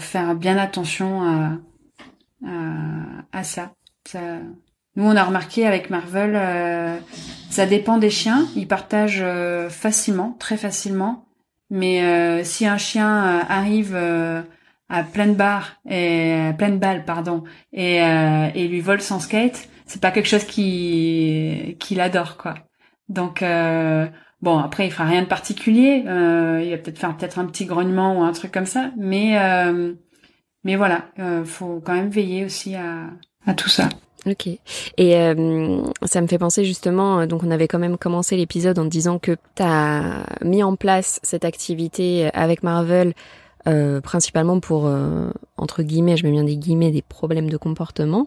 [0.00, 1.58] faire bien attention à,
[3.32, 3.72] à, ça.
[4.04, 4.20] ça.
[4.96, 6.38] Nous, on a remarqué avec Marvel,
[7.50, 9.24] ça dépend des chiens, ils partagent
[9.70, 11.24] facilement, très facilement,
[11.70, 18.80] mais si un chien arrive à pleine barre et pleine balle, pardon, et, et lui
[18.80, 22.54] vole son skate, c'est pas quelque chose qui qu'il adore quoi.
[23.08, 24.06] Donc euh,
[24.40, 26.04] bon, après il fera rien de particulier.
[26.06, 29.38] Euh, il va peut-être faire peut-être un petit grognement ou un truc comme ça, mais
[29.38, 29.92] euh,
[30.64, 33.10] mais voilà, euh, faut quand même veiller aussi à,
[33.46, 33.88] à tout ça.
[34.26, 34.46] Ok.
[34.46, 38.78] Et euh, ça me fait penser justement, euh, donc on avait quand même commencé l'épisode
[38.78, 43.14] en disant que tu as mis en place cette activité avec Marvel
[43.66, 44.90] euh, principalement pour,
[45.56, 48.26] entre guillemets, je mets bien des guillemets, des problèmes de comportement.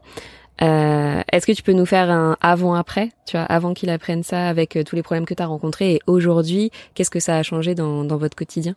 [0.61, 4.47] Euh, Est-ce que tu peux nous faire un avant-après, tu vois, avant qu'il apprenne ça
[4.47, 7.43] avec euh, tous les problèmes que tu as rencontrés et aujourd'hui, qu'est-ce que ça a
[7.43, 8.75] changé dans, dans votre quotidien?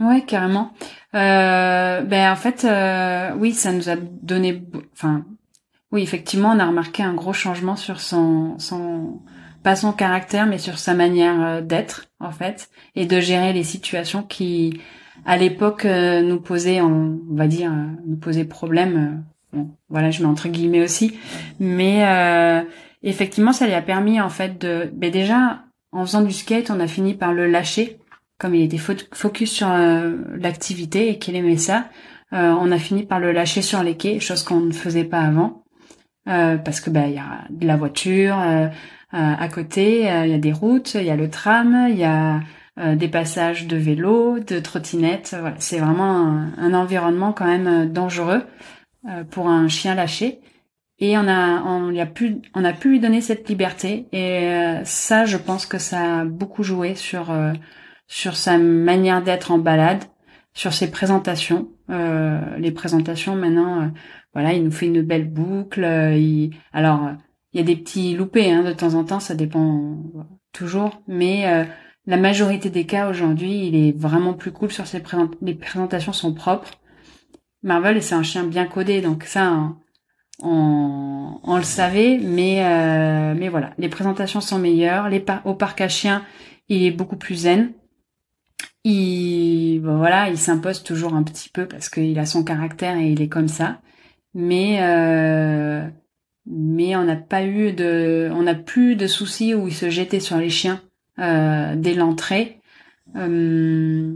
[0.00, 0.70] Ouais, carrément.
[1.14, 5.24] Euh, ben en fait, euh, oui, ça nous a donné, enfin,
[5.92, 9.20] oui, effectivement, on a remarqué un gros changement sur son, son,
[9.62, 13.64] pas son caractère, mais sur sa manière euh, d'être en fait, et de gérer les
[13.64, 14.80] situations qui,
[15.24, 17.72] à l'époque, nous posaient, on va dire,
[18.06, 19.24] nous posaient problème
[19.88, 21.18] voilà, je mets entre guillemets aussi.
[21.58, 22.62] Mais euh,
[23.02, 24.90] effectivement, ça lui a permis en fait de...
[24.92, 25.62] Ben déjà,
[25.92, 27.98] en faisant du skate, on a fini par le lâcher.
[28.38, 31.88] Comme il était focus sur euh, l'activité et qu'il aimait ça,
[32.32, 35.20] euh, on a fini par le lâcher sur les quais, chose qu'on ne faisait pas
[35.20, 35.64] avant.
[36.28, 38.36] Parce que ben il y a de la voiture
[39.12, 42.40] à côté, il y a des routes, il y a le tram, il y a
[42.94, 45.34] des passages de vélo, de trottinettes.
[45.40, 48.42] Voilà, c'est vraiment un, environnement quand même dangereux.
[49.06, 50.40] Euh, pour un chien lâché
[50.98, 54.84] et on a on a pu on a pu lui donner cette liberté et euh,
[54.84, 57.52] ça je pense que ça a beaucoup joué sur euh,
[58.08, 60.02] sur sa manière d'être en balade
[60.52, 63.90] sur ses présentations les présentations maintenant
[64.34, 67.10] voilà il nous fait une belle boucle il, alors
[67.52, 70.02] il y a des petits loupés hein, de temps en temps ça dépend
[70.52, 71.66] toujours mais
[72.06, 76.12] la majorité des cas aujourd'hui il est vraiment plus cool sur ses présentations les présentations
[76.12, 76.78] sont propres
[77.62, 79.72] Marvel, c'est un chien bien codé, donc ça,
[80.40, 85.08] on, on le savait, mais euh, mais voilà, les présentations sont meilleures.
[85.08, 86.24] Les au parc à chiens,
[86.68, 87.72] il est beaucoup plus zen.
[88.84, 93.20] Il voilà, il s'impose toujours un petit peu parce qu'il a son caractère et il
[93.20, 93.80] est comme ça.
[94.34, 95.88] Mais euh,
[96.46, 100.20] mais on n'a pas eu de, on n'a plus de soucis où il se jetait
[100.20, 100.82] sur les chiens
[101.18, 102.60] euh, dès l'entrée.
[103.16, 104.14] Euh,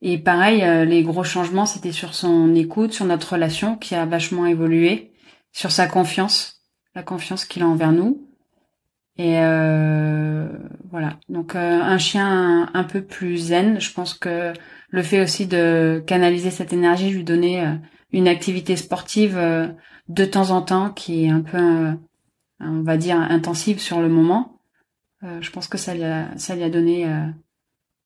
[0.00, 4.06] et pareil, euh, les gros changements, c'était sur son écoute, sur notre relation qui a
[4.06, 5.12] vachement évolué,
[5.52, 6.62] sur sa confiance,
[6.94, 8.23] la confiance qu'il a envers nous.
[9.16, 10.48] Et euh,
[10.90, 11.18] voilà.
[11.28, 13.80] Donc euh, un chien un, peu plus zen.
[13.80, 14.52] Je pense que
[14.88, 17.64] le fait aussi de canaliser cette énergie, lui donner
[18.12, 19.38] une activité sportive
[20.08, 21.96] de temps en temps qui est un peu,
[22.60, 24.60] on va dire, intensive sur le moment.
[25.40, 27.08] je pense que ça lui a, ça lui a donné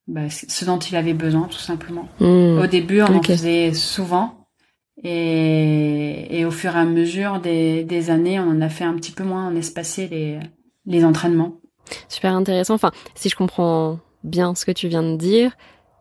[0.07, 2.09] bah, ce dont il avait besoin, tout simplement.
[2.21, 2.59] Hmm.
[2.59, 4.49] Au début, on en faisait souvent.
[5.05, 8.95] Et, et, au fur et à mesure des, des, années, on en a fait un
[8.95, 10.41] petit peu moins, on espacé les,
[10.89, 11.61] les entraînements.
[12.09, 12.75] Super intéressant.
[12.75, 15.53] Enfin, si je comprends bien ce que tu viens de dire,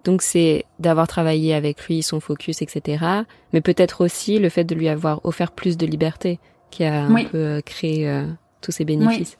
[0.03, 3.05] donc c'est d'avoir travaillé avec lui, son focus, etc.
[3.53, 6.39] Mais peut-être aussi le fait de lui avoir offert plus de liberté
[6.71, 8.25] qui a un peu euh, créé euh,
[8.61, 9.37] tous ces bénéfices.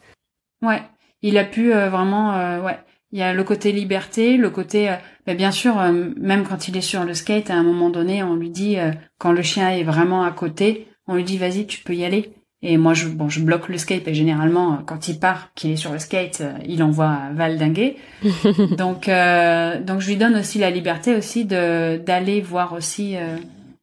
[0.62, 0.70] Oui.
[0.70, 0.82] Ouais,
[1.22, 2.78] il a pu euh, vraiment, ouais,
[3.12, 5.76] il y a le côté liberté, le côté, euh, bien sûr,
[6.18, 8.78] même quand il est sur le skate, à un moment donné, on lui dit,
[9.18, 12.34] quand le chien est vraiment à côté, on lui dit, vas-y, tu peux y aller.
[12.64, 15.76] Et moi, je, bon, je bloque le skate et généralement, quand il part, qu'il est
[15.76, 17.98] sur le skate, il envoie valdinguer.
[18.24, 23.16] donc, donc, je lui donne aussi la liberté aussi de d'aller voir aussi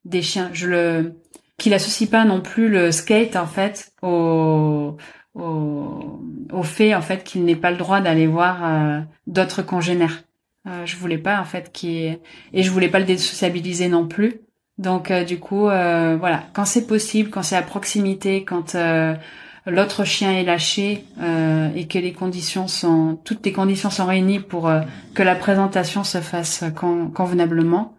[0.05, 0.51] des chiens.
[0.53, 1.15] Je le
[1.57, 4.97] qu'il associe pas non plus le skate en fait au
[5.35, 6.21] au,
[6.53, 10.23] au fait en fait qu'il n'ait pas le droit d'aller voir euh, d'autres congénères.
[10.67, 12.19] Euh, je voulais pas en fait qu'il
[12.53, 14.41] et je voulais pas le désociabiliser non plus.
[14.79, 18.77] Donc euh, du coup euh, voilà, quand c'est possible, quand c'est à proximité, quand
[19.67, 21.05] l'autre chien est lâché
[21.77, 24.71] et que les conditions sont toutes les conditions sont réunies pour
[25.15, 26.65] que la présentation se fasse
[27.15, 27.95] convenablement,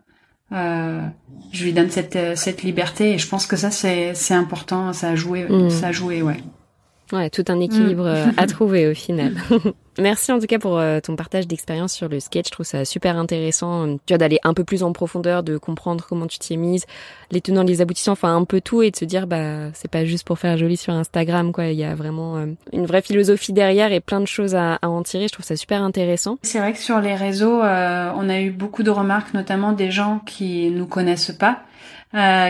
[0.51, 5.09] je lui donne cette cette liberté et je pense que ça c'est c'est important, ça
[5.09, 5.69] a joué, mm.
[5.71, 6.37] ça a joué ouais.
[7.13, 8.33] Ouais, tout un équilibre mm.
[8.37, 9.35] à trouver au final.
[9.97, 12.47] Merci en tout cas pour euh, ton partage d'expérience sur le skate.
[12.47, 13.97] Je trouve ça super intéressant.
[14.05, 16.85] Tu vois, d'aller un peu plus en profondeur, de comprendre comment tu t'y es mise,
[17.31, 20.03] les tenants, les aboutissants, enfin un peu tout et de se dire, bah, c'est pas
[20.03, 21.67] juste pour faire joli sur Instagram, quoi.
[21.67, 25.01] Il y a vraiment euh, une vraie philosophie derrière et plein de choses à, en
[25.03, 25.27] tirer.
[25.27, 26.37] Je trouve ça super intéressant.
[26.41, 29.91] C'est vrai que sur les réseaux, euh, on a eu beaucoup de remarques, notamment des
[29.91, 31.63] gens qui nous connaissent pas,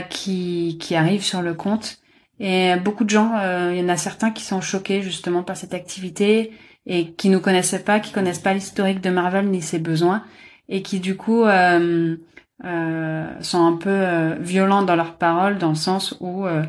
[0.10, 2.00] qui, qui arrivent sur le compte.
[2.40, 3.32] Et beaucoup de gens,
[3.72, 6.52] il y en a certains qui sont choqués justement par cette activité
[6.86, 10.24] et qui nous connaissaient pas, qui connaissent pas l'historique de Marvel ni ses besoins
[10.70, 12.16] et qui du coup euh,
[12.64, 16.64] euh, sont un peu euh, violents dans leurs paroles dans le sens où euh,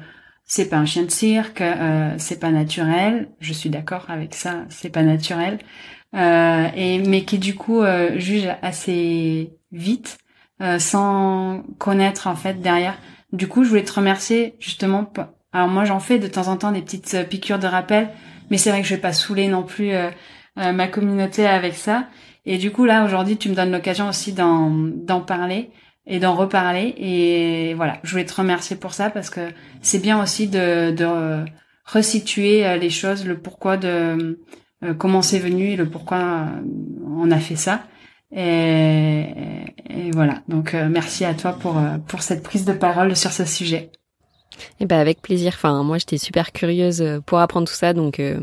[0.45, 3.29] c'est pas un chien de cirque, euh, c'est pas naturel.
[3.41, 5.59] Je suis d'accord avec ça, c'est pas naturel.
[6.14, 7.83] et mais qui du coup
[8.17, 10.19] jugent assez vite
[10.79, 12.97] sans connaître en fait derrière.
[13.33, 15.12] Du coup, je voulais te remercier justement.
[15.53, 18.09] Alors moi, j'en fais de temps en temps des petites piqûres de rappel
[18.51, 20.11] mais c'est vrai que je vais pas saouler non plus euh,
[20.59, 22.09] euh, ma communauté avec ça.
[22.44, 25.70] Et du coup là aujourd'hui tu me donnes l'occasion aussi d'en parler
[26.07, 26.94] et d'en reparler.
[26.99, 29.49] Et voilà, je voulais te remercier pour ça parce que
[29.82, 31.44] c'est bien aussi de, de
[31.84, 34.40] resituer euh, les choses, le pourquoi de
[34.99, 36.47] comment c'est venu et le pourquoi
[37.07, 37.84] on a fait ça.
[38.30, 39.24] Et,
[39.88, 40.42] et voilà.
[40.49, 43.90] Donc merci à toi pour pour cette prise de parole sur ce sujet.
[44.80, 45.52] Eh ben avec plaisir.
[45.54, 48.40] Enfin, moi, j'étais super curieuse euh, pour apprendre tout ça, donc euh,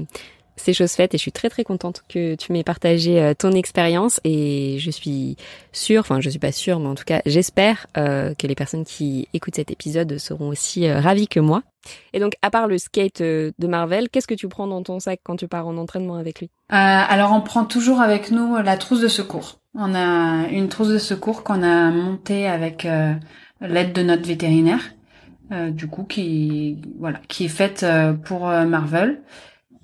[0.55, 3.51] c'est chose faite et je suis très très contente que tu m'aies partagé euh, ton
[3.51, 5.36] expérience et je suis
[5.72, 9.28] sûre, enfin je suis pas sûre, mais en tout cas j'espère que les personnes qui
[9.34, 11.64] écoutent cet épisode seront aussi ravies que moi.
[12.14, 15.20] Et donc, à part le skate de Marvel, qu'est-ce que tu prends dans ton sac
[15.24, 16.49] quand tu pars en entraînement avec lui?
[16.70, 19.59] Alors, on prend toujours avec nous la trousse de secours.
[19.76, 22.88] On a une trousse de secours qu'on a montée avec
[23.59, 24.80] l'aide de notre vétérinaire.
[25.54, 29.22] Euh, du coup qui voilà qui est faite euh, pour euh, Marvel.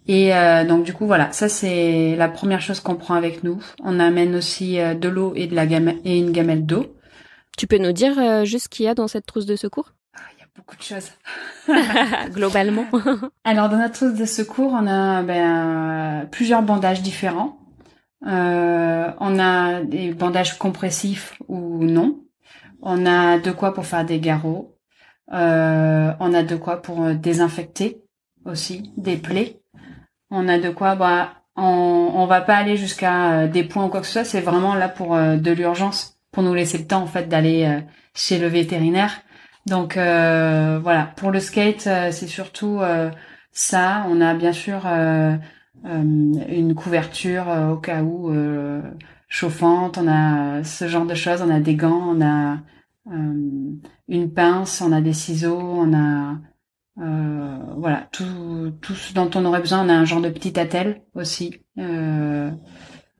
[0.07, 0.31] Et
[0.67, 3.61] donc du coup voilà, ça c'est la première chose qu'on prend avec nous.
[3.83, 6.95] On amène aussi de l'eau et de la gamelle et une gamelle d'eau.
[7.59, 9.93] Tu peux nous dire juste ce qu'il y a dans cette trousse de secours?
[10.15, 11.11] Ah, Il y a beaucoup de choses.
[12.33, 12.87] Globalement.
[13.43, 17.59] Alors dans notre trousse de secours, on a ben, plusieurs bandages différents.
[18.25, 22.23] Euh, on a des bandages compressifs ou non.
[22.81, 24.78] On a de quoi pour faire des garrots.
[25.31, 28.01] Euh, on a de quoi pour euh, désinfecter
[28.45, 29.59] aussi des plaies.
[30.31, 33.89] On a de quoi, bah, on, on va pas aller jusqu'à euh, des points ou
[33.89, 34.23] quoi que ce soit.
[34.23, 37.81] C'est vraiment là pour de l'urgence, pour nous laisser le temps en fait d'aller
[38.13, 39.21] chez le vétérinaire.
[39.65, 42.79] Donc voilà, pour le skate, c'est surtout
[43.51, 44.05] ça.
[44.09, 44.85] On a bien sûr
[45.83, 48.31] une couverture au cas où
[49.29, 49.97] chauffante.
[49.97, 51.41] On a ce genre de choses.
[51.41, 52.15] On a des gants.
[52.15, 52.55] On a euh,
[53.09, 56.37] une pince, on a des ciseaux, on a
[57.01, 59.85] euh, voilà tout tout ce dont on aurait besoin.
[59.85, 61.61] On a un genre de petit attel aussi.
[61.77, 62.51] Euh,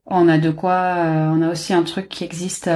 [0.05, 0.95] on a de quoi.
[1.33, 2.69] on a aussi un truc qui existe.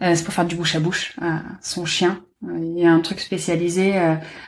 [0.00, 2.24] c'est pour faire du bouche à bouche à son chien.
[2.42, 3.96] Il y a un truc spécialisé.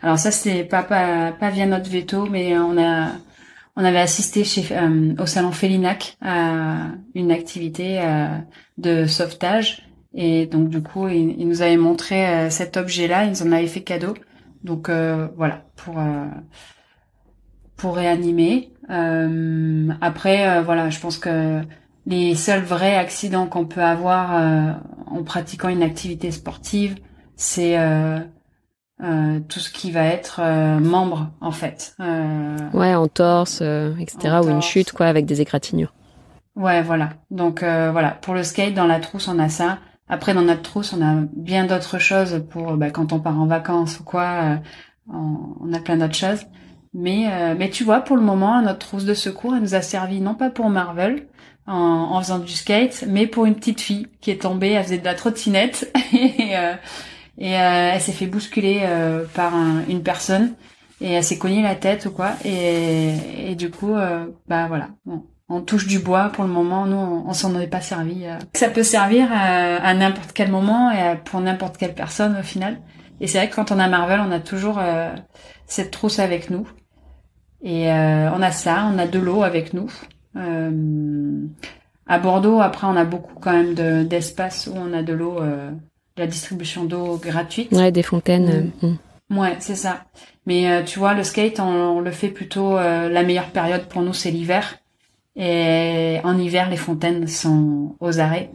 [0.02, 3.12] alors ça c'est pas, pas pas via notre veto, mais on a
[3.76, 4.66] on avait assisté chez
[5.18, 8.00] au salon Félinac à une activité
[8.76, 9.85] de sauvetage
[10.18, 13.66] et donc du coup, il, nous avait montré euh, cet objet-là, il nous en avait
[13.66, 14.14] fait cadeau.
[14.64, 16.24] Donc euh, voilà, pour euh,
[17.76, 18.72] pour réanimer.
[20.00, 21.60] après, voilà, je pense que
[22.06, 26.96] les seuls vrais accidents qu'on peut avoir en pratiquant une activité sportive,
[27.36, 27.76] c'est
[28.98, 30.40] tout ce qui va être
[30.80, 31.94] membre en fait.
[32.72, 34.36] ouais, en torse, etc.
[34.42, 35.92] ou une chute quoi, avec des égratignures.
[36.54, 37.10] Ouais, voilà.
[37.30, 39.80] Donc voilà, pour le skate, dans la trousse, on a ça.
[40.08, 43.46] Après, dans notre trousse, on a bien d'autres choses pour bah, quand on part en
[43.46, 44.22] vacances ou quoi.
[44.22, 44.56] Euh,
[45.12, 46.46] on, a plein d'autres choses.
[46.94, 49.82] Mais, euh, mais tu vois, pour le moment, notre trousse de secours, elle nous a
[49.82, 51.26] servi non pas pour Marvel
[51.66, 51.74] en,
[52.12, 55.04] en faisant du skate, mais pour une petite fille qui est tombée, elle faisait de
[55.04, 56.74] la trottinette et, euh,
[57.38, 58.88] et elle s'est fait bousculer
[59.34, 59.52] par
[59.88, 60.54] une personne
[61.00, 62.32] et elle s'est cognée la tête ou quoi.
[62.44, 63.94] Et, et du coup,
[64.48, 64.88] bah voilà.
[65.04, 66.86] Bon on touche du bois pour le moment.
[66.86, 68.24] Nous, on, s'en est pas servi.
[68.24, 68.36] Euh.
[68.54, 72.78] Ça peut servir à, n'importe quel moment et pour n'importe quelle personne au final.
[73.20, 75.14] Et c'est vrai que quand on a Marvel, on a toujours euh,
[75.66, 76.68] cette trousse avec nous.
[77.62, 79.90] Et euh, on a ça, on a de l'eau avec nous.
[82.06, 83.74] à Bordeaux, après, on a beaucoup quand même
[84.06, 85.40] d'espace où on a de l'eau,
[86.16, 87.72] la distribution d'eau gratuite.
[87.72, 88.72] Ouais, des fontaines.
[88.82, 88.96] Mm.
[89.30, 89.38] Mm.
[89.38, 90.04] Ouais, c'est ça.
[90.44, 92.76] Mais tu vois, le skate, on le fait plutôt.
[92.76, 94.76] la meilleure période pour nous, c'est l'hiver
[95.36, 98.50] et en hiver, les fontaines sont aux arrêts.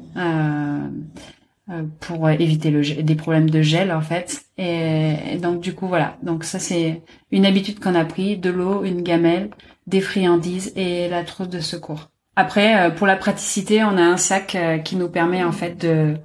[1.72, 4.42] Euh, pour éviter le, des problèmes de gel en fait.
[4.58, 6.18] Et, donc du coup voilà.
[6.24, 7.02] Donc ça c'est
[7.32, 9.52] une habitude qu'on a pris de l'eau, une gamelle,
[9.88, 12.10] des friandises et la trousse de secours.
[12.36, 16.16] Après pour la praticité, on a un sac qui nous permet en fait de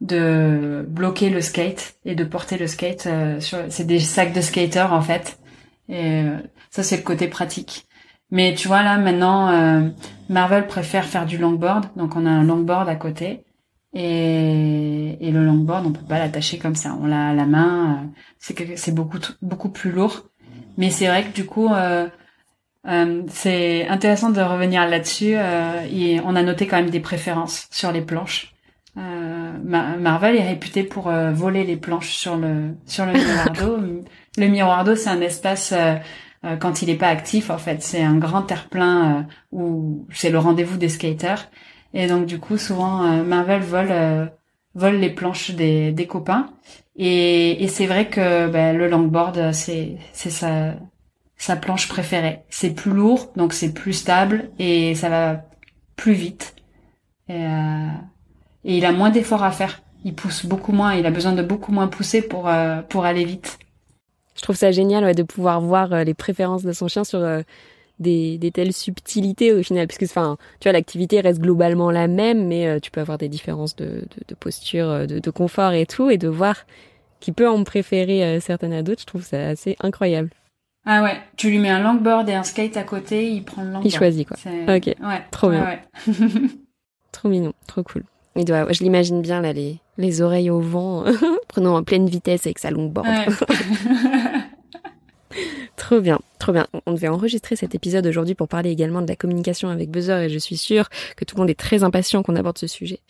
[0.00, 3.08] de bloquer le skate et de porter le skate
[3.40, 5.38] sur c'est des sacs de skater en fait
[5.88, 6.22] et
[6.70, 7.85] ça c'est le côté pratique
[8.30, 9.92] mais tu vois là maintenant
[10.28, 13.46] Marvel préfère faire du longboard donc on a un longboard à côté
[13.98, 16.94] et, et le longboard, on peut pas l'attacher comme ça.
[17.00, 18.02] On l'a à la main.
[18.02, 18.06] Euh,
[18.38, 20.28] c'est c'est beaucoup beaucoup plus lourd.
[20.76, 22.06] Mais c'est vrai que du coup, euh,
[22.86, 25.34] euh, c'est intéressant de revenir là-dessus.
[25.36, 28.52] Euh, on a noté quand même des préférences sur les planches.
[28.98, 33.78] Euh, Marvel est réputé pour voler les planches sur le sur le miroir d'eau.
[34.36, 35.72] le miroir d'eau, c'est un espace
[36.54, 37.82] quand il est pas actif en fait.
[37.82, 41.50] C'est un grand terre-plein où c'est le rendez-vous des skaters.
[41.94, 44.26] Et donc du coup, souvent euh, Marvel vole euh,
[44.74, 46.50] vole les planches des, des copains.
[46.96, 50.74] Et, et c'est vrai que ben, le longboard, c'est c'est sa
[51.36, 52.40] sa planche préférée.
[52.50, 55.42] C'est plus lourd, donc c'est plus stable et ça va
[55.96, 56.54] plus vite.
[57.28, 57.88] Et, euh,
[58.64, 59.82] et il a moins d'efforts à faire.
[60.04, 60.94] Il pousse beaucoup moins.
[60.94, 63.58] Il a besoin de beaucoup moins pousser pour euh, pour aller vite.
[64.36, 67.20] Je trouve ça génial ouais, de pouvoir voir les préférences de son chien sur
[67.98, 72.46] des, des telles subtilités au final, puisque enfin, tu vois, l'activité reste globalement la même,
[72.46, 75.72] mais euh, tu peux avoir des différences de, de, de posture, euh, de, de, confort
[75.72, 76.66] et tout, et de voir
[77.20, 80.30] qui peut en préférer euh, certaines à d'autres, je trouve ça assez incroyable.
[80.84, 83.68] Ah ouais, tu lui mets un longboard et un skate à côté, il prend le
[83.68, 83.86] longboard.
[83.86, 84.36] Il choisit quoi.
[84.68, 84.86] Ok.
[84.86, 85.22] Ouais.
[85.32, 85.64] Trop bien.
[85.64, 86.14] Ouais.
[87.12, 88.04] trop mignon, trop cool.
[88.36, 91.04] Il doit, je l'imagine bien là, les, les oreilles au vent,
[91.48, 93.06] prenant en pleine vitesse avec sa longboard.
[93.06, 93.26] Ouais.
[95.76, 96.66] Trop bien, trop bien.
[96.86, 100.28] On devait enregistrer cet épisode aujourd'hui pour parler également de la communication avec Buzzer et
[100.30, 103.00] je suis sûre que tout le monde est très impatient qu'on aborde ce sujet.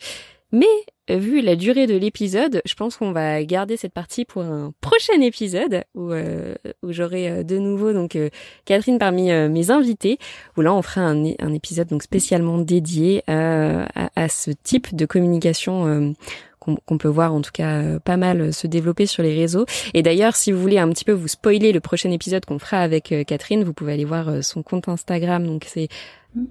[0.51, 0.65] Mais
[1.09, 5.19] vu la durée de l'épisode, je pense qu'on va garder cette partie pour un prochain
[5.21, 8.29] épisode où, euh, où j'aurai euh, de nouveau donc euh,
[8.65, 10.19] Catherine parmi mes invités.
[10.55, 15.05] Où là on fera un, un épisode donc spécialement dédié à, à, ce type de
[15.05, 16.13] communication
[16.85, 19.65] qu'on peut voir en tout cas euh, pas mal euh, se développer sur les réseaux.
[19.93, 22.79] Et d'ailleurs, si vous voulez un petit peu vous spoiler le prochain épisode qu'on fera
[22.79, 25.45] avec euh, Catherine, vous pouvez aller voir son compte Instagram.
[25.45, 25.87] Donc c'est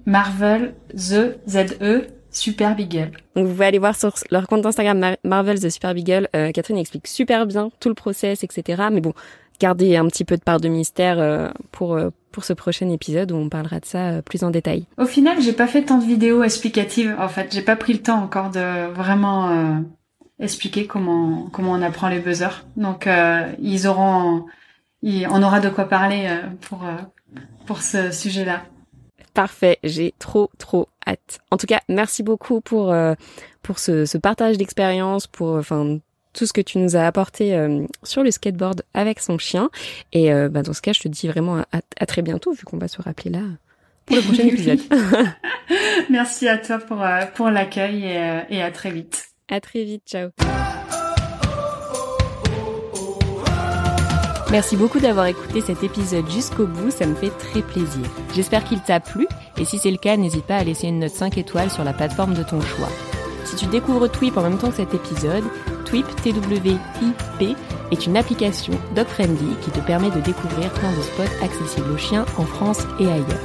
[0.05, 3.11] Marvel The Z E Super Beagle.
[3.35, 6.27] Donc vous pouvez aller voir sur leur compte Instagram Marvel The Super Beagle.
[6.53, 8.83] Catherine explique super bien tout le process, etc.
[8.91, 9.13] Mais bon,
[9.59, 11.97] gardez un petit peu de part de mystère pour
[12.31, 14.85] pour ce prochain épisode où on parlera de ça plus en détail.
[14.97, 17.15] Au final, j'ai pas fait tant de vidéos explicatives.
[17.17, 19.81] En fait, j'ai pas pris le temps encore de vraiment
[20.39, 22.65] expliquer comment comment on apprend les buzzers.
[22.75, 24.45] Donc euh, ils auront,
[25.03, 26.95] on aura de quoi parler euh, pour euh,
[27.65, 28.63] pour ce sujet-là.
[29.33, 31.39] Parfait, j'ai trop trop hâte.
[31.51, 32.95] En tout cas, merci beaucoup pour
[33.61, 35.99] pour ce, ce partage d'expérience, pour enfin
[36.33, 37.55] tout ce que tu nous as apporté
[38.03, 39.69] sur le skateboard avec son chien.
[40.11, 42.77] Et bah, dans ce cas, je te dis vraiment à, à très bientôt, vu qu'on
[42.77, 43.41] va se rappeler là
[44.07, 44.79] pour le prochain épisode.
[46.09, 49.36] merci à toi pour pour l'accueil et, et à très vite.
[49.49, 50.29] À très vite, ciao.
[54.49, 58.05] Merci beaucoup d'avoir écouté cet épisode jusqu'au bout, ça me fait très plaisir.
[58.33, 59.27] J'espère qu'il t'a plu
[59.57, 61.91] et si c'est le cas, n'hésite pas à laisser une note 5 étoiles sur la
[61.91, 62.89] plateforme de ton choix.
[63.43, 65.43] Si tu découvres Twip en même temps que cet épisode,
[65.85, 67.55] Twip, T-W-I-P,
[67.91, 72.25] est une application dog-friendly qui te permet de découvrir plein de spots accessibles aux chiens
[72.37, 73.41] en France et ailleurs.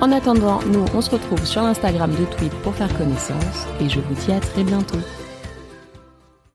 [0.00, 4.00] En attendant, nous on se retrouve sur l'Instagram de Tweet pour faire connaissance et je
[4.00, 4.98] vous dis à très bientôt.